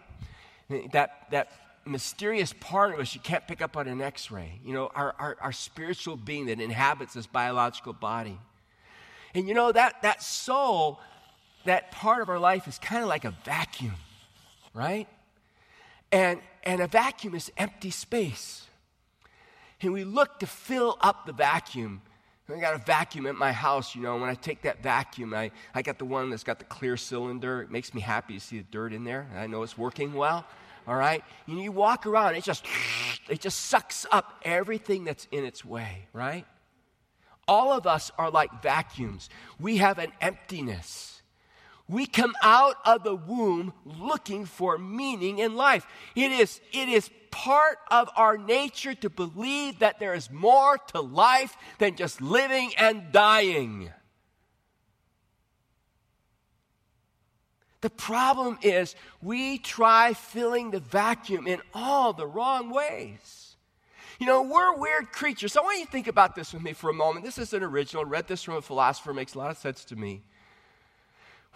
That 0.91 1.27
that 1.31 1.51
mysterious 1.85 2.53
part 2.59 2.93
of 2.93 2.99
us 2.99 3.15
you 3.15 3.21
can't 3.21 3.47
pick 3.47 3.61
up 3.61 3.77
on 3.77 3.87
an 3.87 4.01
x-ray. 4.01 4.59
You 4.65 4.73
know, 4.73 4.91
our, 4.93 5.15
our, 5.17 5.37
our 5.39 5.51
spiritual 5.53 6.17
being 6.17 6.47
that 6.47 6.59
inhabits 6.59 7.13
this 7.13 7.25
biological 7.25 7.93
body. 7.93 8.37
And 9.33 9.47
you 9.47 9.53
know 9.53 9.71
that 9.71 10.01
that 10.01 10.21
soul 10.21 10.99
that 11.67 11.91
part 11.91 12.21
of 12.21 12.29
our 12.29 12.39
life 12.39 12.67
is 12.67 12.77
kind 12.79 13.03
of 13.03 13.09
like 13.09 13.25
a 13.25 13.31
vacuum, 13.45 13.95
right? 14.73 15.07
And, 16.11 16.39
and 16.63 16.81
a 16.81 16.87
vacuum 16.87 17.35
is 17.35 17.51
empty 17.57 17.91
space. 17.91 18.65
And 19.81 19.93
we 19.93 20.03
look 20.03 20.39
to 20.39 20.47
fill 20.47 20.97
up 21.01 21.25
the 21.25 21.33
vacuum. 21.33 22.01
I 22.49 22.59
got 22.59 22.75
a 22.75 22.77
vacuum 22.77 23.27
at 23.27 23.35
my 23.35 23.51
house, 23.51 23.93
you 23.93 24.01
know. 24.01 24.15
When 24.17 24.29
I 24.29 24.33
take 24.33 24.61
that 24.61 24.81
vacuum, 24.81 25.33
I, 25.33 25.51
I 25.75 25.81
got 25.81 25.99
the 25.99 26.05
one 26.05 26.29
that's 26.29 26.43
got 26.43 26.59
the 26.59 26.65
clear 26.65 26.95
cylinder. 26.95 27.61
It 27.61 27.69
makes 27.69 27.93
me 27.93 27.99
happy 27.99 28.35
to 28.35 28.39
see 28.39 28.59
the 28.59 28.65
dirt 28.71 28.93
in 28.93 29.03
there. 29.03 29.27
I 29.35 29.47
know 29.47 29.63
it's 29.63 29.77
working 29.77 30.13
well. 30.13 30.45
All 30.87 30.95
right? 30.95 31.23
And 31.47 31.59
you 31.59 31.73
walk 31.73 32.07
around, 32.07 32.35
it 32.35 32.43
just 32.43 32.65
it 33.29 33.41
just 33.41 33.65
sucks 33.65 34.05
up 34.11 34.39
everything 34.43 35.03
that's 35.03 35.27
in 35.31 35.43
its 35.43 35.65
way, 35.65 36.07
right? 36.13 36.45
All 37.45 37.73
of 37.73 37.85
us 37.85 38.11
are 38.17 38.31
like 38.31 38.63
vacuums. 38.63 39.29
We 39.59 39.77
have 39.77 39.99
an 39.99 40.13
emptiness. 40.21 41.16
We 41.89 42.05
come 42.05 42.35
out 42.41 42.75
of 42.85 43.03
the 43.03 43.15
womb 43.15 43.73
looking 43.85 44.45
for 44.45 44.77
meaning 44.77 45.39
in 45.39 45.55
life. 45.55 45.85
It 46.15 46.31
is, 46.31 46.59
it 46.73 46.89
is 46.89 47.09
part 47.31 47.77
of 47.89 48.09
our 48.17 48.37
nature 48.37 48.93
to 48.95 49.09
believe 49.09 49.79
that 49.79 49.99
there 49.99 50.13
is 50.13 50.29
more 50.29 50.77
to 50.93 51.01
life 51.01 51.55
than 51.77 51.95
just 51.95 52.19
living 52.21 52.71
and 52.77 53.11
dying. 53.11 53.91
The 57.81 57.89
problem 57.89 58.57
is 58.61 58.95
we 59.21 59.59
try 59.59 60.13
filling 60.13 60.71
the 60.71 60.79
vacuum 60.79 61.47
in 61.47 61.61
all 61.73 62.11
the 62.11 62.27
wrong 62.27 62.69
ways. 62.69 63.55
You 64.19 64.25
know, 64.25 64.41
we're 64.41 64.75
weird 64.75 65.11
creatures. 65.11 65.53
So 65.53 65.61
I 65.61 65.63
want 65.63 65.79
you 65.79 65.85
to 65.85 65.91
think 65.91 66.07
about 66.07 66.35
this 66.35 66.53
with 66.53 66.63
me 66.63 66.73
for 66.73 66.89
a 66.89 66.93
moment. 66.93 67.23
This 67.23 67.37
is 67.37 67.53
an 67.53 67.63
original. 67.63 68.03
I 68.03 68.07
read 68.09 68.27
this 68.27 68.43
from 68.43 68.55
a 68.55 68.61
philosopher, 68.61 69.11
it 69.11 69.13
makes 69.13 69.35
a 69.35 69.37
lot 69.37 69.51
of 69.51 69.57
sense 69.57 69.85
to 69.85 69.95
me. 69.95 70.23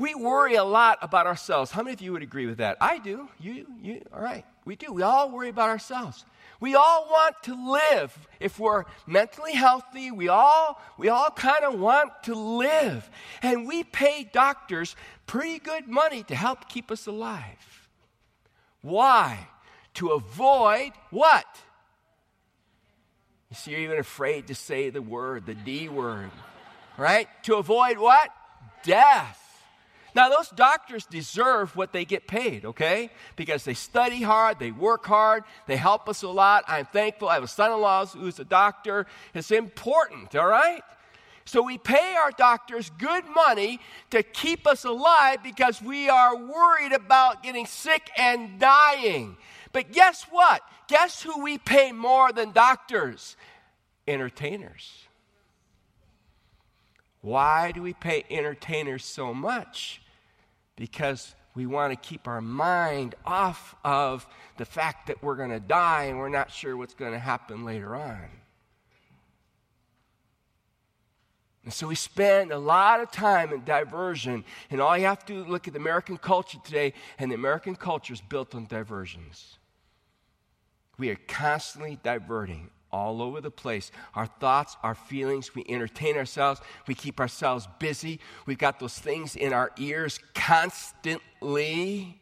We 0.01 0.15
worry 0.15 0.55
a 0.55 0.63
lot 0.63 0.97
about 1.03 1.27
ourselves. 1.27 1.69
How 1.69 1.83
many 1.83 1.93
of 1.93 2.01
you 2.01 2.11
would 2.13 2.23
agree 2.23 2.47
with 2.47 2.57
that? 2.57 2.75
I 2.81 2.97
do. 2.97 3.29
You, 3.39 3.67
you, 3.83 4.01
all 4.11 4.19
right. 4.19 4.43
We 4.65 4.75
do. 4.75 4.91
We 4.91 5.03
all 5.03 5.29
worry 5.29 5.49
about 5.49 5.69
ourselves. 5.69 6.25
We 6.59 6.73
all 6.73 7.07
want 7.07 7.35
to 7.43 7.71
live. 7.71 8.27
If 8.39 8.57
we're 8.57 8.85
mentally 9.05 9.53
healthy, 9.53 10.09
we 10.09 10.27
all, 10.27 10.81
we 10.97 11.09
all 11.09 11.29
kind 11.29 11.63
of 11.65 11.79
want 11.79 12.23
to 12.23 12.33
live. 12.33 13.07
And 13.43 13.67
we 13.67 13.83
pay 13.83 14.27
doctors 14.33 14.95
pretty 15.27 15.59
good 15.59 15.87
money 15.87 16.23
to 16.23 16.35
help 16.35 16.67
keep 16.67 16.89
us 16.89 17.05
alive. 17.05 17.87
Why? 18.81 19.47
To 19.95 20.09
avoid 20.13 20.93
what? 21.11 21.45
You 23.51 23.55
see, 23.55 23.71
you're 23.71 23.81
even 23.81 23.99
afraid 23.99 24.47
to 24.47 24.55
say 24.55 24.89
the 24.89 25.03
word, 25.03 25.45
the 25.45 25.53
D 25.53 25.89
word, 25.89 26.31
right? 26.97 27.27
To 27.43 27.57
avoid 27.57 27.99
what? 27.99 28.31
Death. 28.83 29.37
Now, 30.13 30.29
those 30.29 30.49
doctors 30.49 31.05
deserve 31.05 31.75
what 31.75 31.93
they 31.93 32.05
get 32.05 32.27
paid, 32.27 32.65
okay? 32.65 33.11
Because 33.35 33.63
they 33.63 33.73
study 33.73 34.21
hard, 34.21 34.59
they 34.59 34.71
work 34.71 35.05
hard, 35.05 35.43
they 35.67 35.77
help 35.77 36.09
us 36.09 36.23
a 36.23 36.27
lot. 36.27 36.65
I'm 36.67 36.85
thankful. 36.85 37.29
I 37.29 37.35
have 37.35 37.43
a 37.43 37.47
son 37.47 37.71
in 37.71 37.79
law 37.79 38.05
who's 38.05 38.39
a 38.39 38.45
doctor. 38.45 39.07
It's 39.33 39.51
important, 39.51 40.35
all 40.35 40.47
right? 40.47 40.81
So 41.45 41.63
we 41.63 41.77
pay 41.77 42.15
our 42.23 42.31
doctors 42.31 42.91
good 42.97 43.23
money 43.33 43.79
to 44.11 44.23
keep 44.23 44.67
us 44.67 44.83
alive 44.85 45.39
because 45.43 45.81
we 45.81 46.09
are 46.09 46.35
worried 46.35 46.93
about 46.93 47.43
getting 47.43 47.65
sick 47.65 48.09
and 48.17 48.59
dying. 48.59 49.37
But 49.73 49.91
guess 49.91 50.25
what? 50.29 50.61
Guess 50.87 51.23
who 51.23 51.41
we 51.41 51.57
pay 51.57 51.91
more 51.91 52.31
than 52.31 52.51
doctors? 52.51 53.35
Entertainers. 54.07 55.05
Why 57.21 57.71
do 57.71 57.81
we 57.81 57.93
pay 57.93 58.25
entertainers 58.29 59.05
so 59.05 59.33
much? 59.33 60.00
Because 60.75 61.35
we 61.55 61.65
want 61.65 61.91
to 61.91 62.09
keep 62.09 62.27
our 62.27 62.41
mind 62.41 63.15
off 63.25 63.75
of 63.83 64.25
the 64.57 64.65
fact 64.65 65.07
that 65.07 65.21
we're 65.21 65.35
going 65.35 65.49
to 65.49 65.59
die 65.59 66.05
and 66.05 66.17
we're 66.17 66.29
not 66.29 66.51
sure 66.51 66.77
what's 66.77 66.93
going 66.93 67.11
to 67.11 67.19
happen 67.19 67.65
later 67.65 67.95
on. 67.95 68.29
And 71.63 71.73
so 71.73 71.87
we 71.87 71.95
spend 71.95 72.51
a 72.51 72.57
lot 72.57 73.01
of 73.01 73.11
time 73.11 73.53
in 73.53 73.63
diversion. 73.63 74.43
And 74.71 74.81
all 74.81 74.97
you 74.97 75.05
have 75.05 75.23
to 75.25 75.33
do 75.33 75.41
is 75.43 75.47
look 75.47 75.67
at 75.67 75.73
the 75.73 75.79
American 75.79 76.17
culture 76.17 76.57
today, 76.63 76.93
and 77.19 77.29
the 77.29 77.35
American 77.35 77.75
culture 77.75 78.13
is 78.13 78.21
built 78.21 78.55
on 78.55 78.65
diversions. 78.65 79.59
We 80.97 81.09
are 81.09 81.19
constantly 81.27 81.99
diverting 82.01 82.69
all 82.91 83.21
over 83.21 83.41
the 83.41 83.51
place. 83.51 83.91
Our 84.15 84.25
thoughts, 84.25 84.77
our 84.83 84.95
feelings, 84.95 85.55
we 85.55 85.65
entertain 85.67 86.17
ourselves, 86.17 86.61
we 86.87 86.95
keep 86.95 87.19
ourselves 87.19 87.67
busy. 87.79 88.19
We've 88.45 88.57
got 88.57 88.79
those 88.79 88.97
things 88.97 89.35
in 89.35 89.53
our 89.53 89.71
ears 89.77 90.19
constantly. 90.33 92.19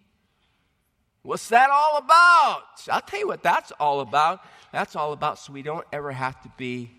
What's 1.22 1.50
that 1.50 1.70
all 1.70 1.98
about? 1.98 2.64
I'll 2.90 3.02
tell 3.02 3.20
you 3.20 3.28
what 3.28 3.44
that's 3.44 3.72
all 3.80 4.00
about. 4.00 4.42
That's 4.72 4.96
all 4.96 5.14
about 5.14 5.40
so 5.40 5.54
we 5.54 5.62
don't 5.62 5.86
ever 5.92 6.12
have 6.12 6.42
to 6.44 6.50
be 6.58 6.92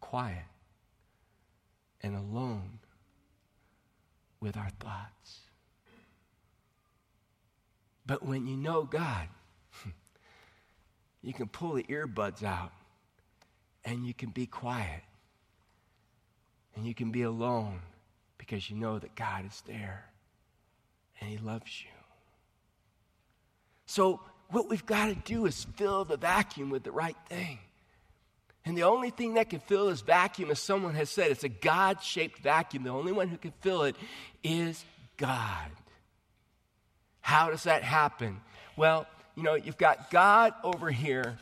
quiet 0.00 0.44
and 2.02 2.14
alone 2.14 2.78
with 4.40 4.56
our 4.56 4.70
thoughts. 4.78 5.40
But 8.06 8.24
when 8.24 8.46
you 8.46 8.56
know 8.56 8.84
God, 8.84 9.28
you 11.22 11.32
can 11.32 11.48
pull 11.48 11.74
the 11.74 11.82
earbuds 11.84 12.42
out 12.42 12.72
and 13.84 14.06
you 14.06 14.14
can 14.14 14.30
be 14.30 14.46
quiet 14.46 15.02
and 16.74 16.86
you 16.86 16.94
can 16.94 17.10
be 17.10 17.22
alone 17.22 17.80
because 18.38 18.70
you 18.70 18.76
know 18.76 18.98
that 18.98 19.14
God 19.16 19.46
is 19.46 19.62
there 19.66 20.04
and 21.20 21.30
He 21.30 21.38
loves 21.38 21.82
you. 21.82 21.90
So, 23.86 24.20
what 24.48 24.68
we've 24.68 24.86
got 24.86 25.06
to 25.06 25.14
do 25.14 25.46
is 25.46 25.64
fill 25.74 26.04
the 26.04 26.16
vacuum 26.16 26.70
with 26.70 26.84
the 26.84 26.92
right 26.92 27.16
thing. 27.28 27.58
And 28.64 28.76
the 28.76 28.84
only 28.84 29.10
thing 29.10 29.34
that 29.34 29.50
can 29.50 29.60
fill 29.60 29.88
this 29.88 30.00
vacuum, 30.00 30.50
as 30.50 30.60
someone 30.60 30.94
has 30.94 31.10
said, 31.10 31.30
it's 31.30 31.44
a 31.44 31.48
God 31.48 32.02
shaped 32.02 32.38
vacuum. 32.40 32.84
The 32.84 32.90
only 32.90 33.12
one 33.12 33.28
who 33.28 33.36
can 33.36 33.52
fill 33.60 33.82
it 33.82 33.96
is 34.44 34.84
God. 35.16 35.70
How 37.26 37.50
does 37.50 37.64
that 37.64 37.82
happen? 37.82 38.40
Well, 38.76 39.04
you 39.34 39.42
know, 39.42 39.54
you've 39.54 39.76
got 39.76 40.12
God 40.12 40.54
over 40.62 40.92
here, 40.92 41.36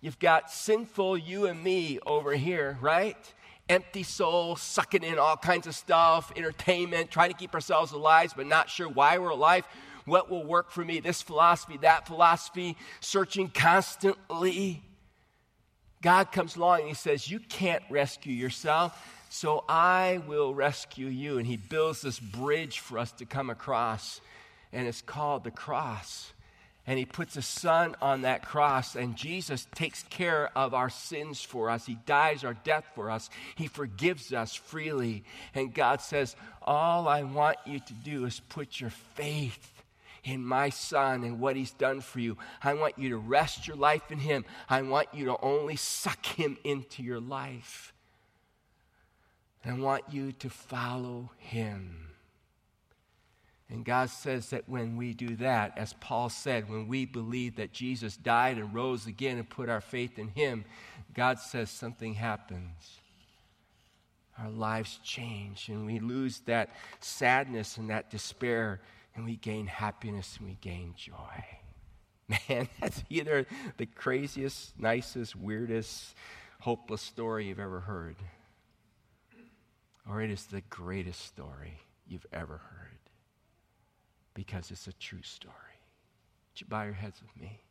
you've 0.00 0.18
got 0.18 0.50
sinful 0.50 1.18
you 1.18 1.44
and 1.44 1.62
me 1.62 1.98
over 2.06 2.32
here, 2.32 2.78
right? 2.80 3.18
Empty 3.68 4.02
soul, 4.02 4.56
sucking 4.56 5.02
in 5.02 5.18
all 5.18 5.36
kinds 5.36 5.66
of 5.66 5.74
stuff, 5.74 6.32
entertainment, 6.36 7.10
trying 7.10 7.30
to 7.30 7.36
keep 7.36 7.52
ourselves 7.52 7.92
alive, 7.92 8.32
but 8.34 8.46
not 8.46 8.70
sure 8.70 8.88
why 8.88 9.18
we're 9.18 9.28
alive. 9.28 9.66
What 10.06 10.30
will 10.30 10.42
work 10.42 10.70
for 10.70 10.82
me? 10.82 11.00
This 11.00 11.20
philosophy, 11.20 11.76
that 11.82 12.06
philosophy, 12.06 12.74
searching 13.00 13.50
constantly. 13.50 14.82
God 16.00 16.32
comes 16.32 16.56
along 16.56 16.80
and 16.80 16.88
He 16.88 16.94
says, 16.94 17.30
You 17.30 17.40
can't 17.40 17.82
rescue 17.90 18.32
yourself 18.32 18.98
so 19.28 19.64
I 19.68 20.22
will 20.26 20.54
rescue 20.54 21.08
you. 21.08 21.38
And 21.38 21.46
he 21.46 21.56
builds 21.56 22.00
this 22.02 22.18
bridge 22.18 22.80
for 22.80 22.98
us 22.98 23.12
to 23.12 23.26
come 23.26 23.50
across, 23.50 24.20
and 24.76 24.86
it's 24.86 25.00
called 25.00 25.42
the 25.42 25.50
cross. 25.50 26.34
And 26.86 26.98
he 26.98 27.06
puts 27.06 27.34
a 27.36 27.42
son 27.42 27.96
on 28.00 28.22
that 28.22 28.44
cross, 28.44 28.94
and 28.94 29.16
Jesus 29.16 29.66
takes 29.74 30.04
care 30.04 30.50
of 30.56 30.74
our 30.74 30.90
sins 30.90 31.40
for 31.40 31.70
us. 31.70 31.86
He 31.86 31.96
dies 32.06 32.44
our 32.44 32.54
death 32.54 32.84
for 32.94 33.10
us. 33.10 33.28
He 33.56 33.68
forgives 33.68 34.32
us 34.34 34.54
freely. 34.54 35.24
And 35.54 35.74
God 35.74 36.00
says, 36.02 36.36
All 36.62 37.08
I 37.08 37.22
want 37.22 37.56
you 37.64 37.80
to 37.80 37.92
do 38.04 38.26
is 38.26 38.38
put 38.38 38.78
your 38.78 38.90
faith 38.90 39.82
in 40.22 40.44
my 40.44 40.68
son 40.68 41.24
and 41.24 41.40
what 41.40 41.56
he's 41.56 41.72
done 41.72 42.02
for 42.02 42.20
you. 42.20 42.36
I 42.62 42.74
want 42.74 42.98
you 42.98 43.08
to 43.08 43.16
rest 43.16 43.66
your 43.66 43.76
life 43.76 44.12
in 44.12 44.18
him. 44.18 44.44
I 44.68 44.82
want 44.82 45.08
you 45.12 45.24
to 45.24 45.40
only 45.40 45.76
suck 45.76 46.24
him 46.26 46.58
into 46.62 47.02
your 47.02 47.20
life. 47.20 47.94
And 49.64 49.74
I 49.74 49.78
want 49.78 50.04
you 50.10 50.32
to 50.32 50.50
follow 50.50 51.30
him. 51.38 52.15
And 53.68 53.84
God 53.84 54.10
says 54.10 54.50
that 54.50 54.68
when 54.68 54.96
we 54.96 55.12
do 55.12 55.36
that, 55.36 55.76
as 55.76 55.92
Paul 55.94 56.28
said, 56.28 56.70
when 56.70 56.86
we 56.86 57.04
believe 57.04 57.56
that 57.56 57.72
Jesus 57.72 58.16
died 58.16 58.58
and 58.58 58.72
rose 58.72 59.06
again 59.06 59.38
and 59.38 59.48
put 59.48 59.68
our 59.68 59.80
faith 59.80 60.18
in 60.18 60.28
him, 60.28 60.64
God 61.14 61.40
says 61.40 61.68
something 61.70 62.14
happens. 62.14 63.00
Our 64.38 64.50
lives 64.50 65.00
change 65.02 65.68
and 65.68 65.86
we 65.86 65.98
lose 65.98 66.40
that 66.40 66.70
sadness 67.00 67.78
and 67.78 67.90
that 67.90 68.10
despair 68.10 68.80
and 69.14 69.24
we 69.24 69.36
gain 69.36 69.66
happiness 69.66 70.36
and 70.38 70.46
we 70.46 70.58
gain 70.60 70.94
joy. 70.96 71.44
Man, 72.48 72.68
that's 72.80 73.02
either 73.08 73.46
the 73.78 73.86
craziest, 73.86 74.78
nicest, 74.78 75.34
weirdest, 75.34 76.14
hopeless 76.60 77.02
story 77.02 77.46
you've 77.46 77.58
ever 77.58 77.80
heard 77.80 78.16
or 80.08 80.22
it 80.22 80.30
is 80.30 80.46
the 80.46 80.60
greatest 80.62 81.24
story 81.24 81.80
you've 82.06 82.26
ever 82.32 82.58
heard 82.58 82.95
because 84.36 84.70
it's 84.70 84.86
a 84.86 84.92
true 84.92 85.22
story. 85.22 85.54
Would 86.52 86.60
you 86.60 86.66
bow 86.68 86.84
your 86.84 86.92
heads 86.92 87.22
with 87.22 87.34
me? 87.42 87.62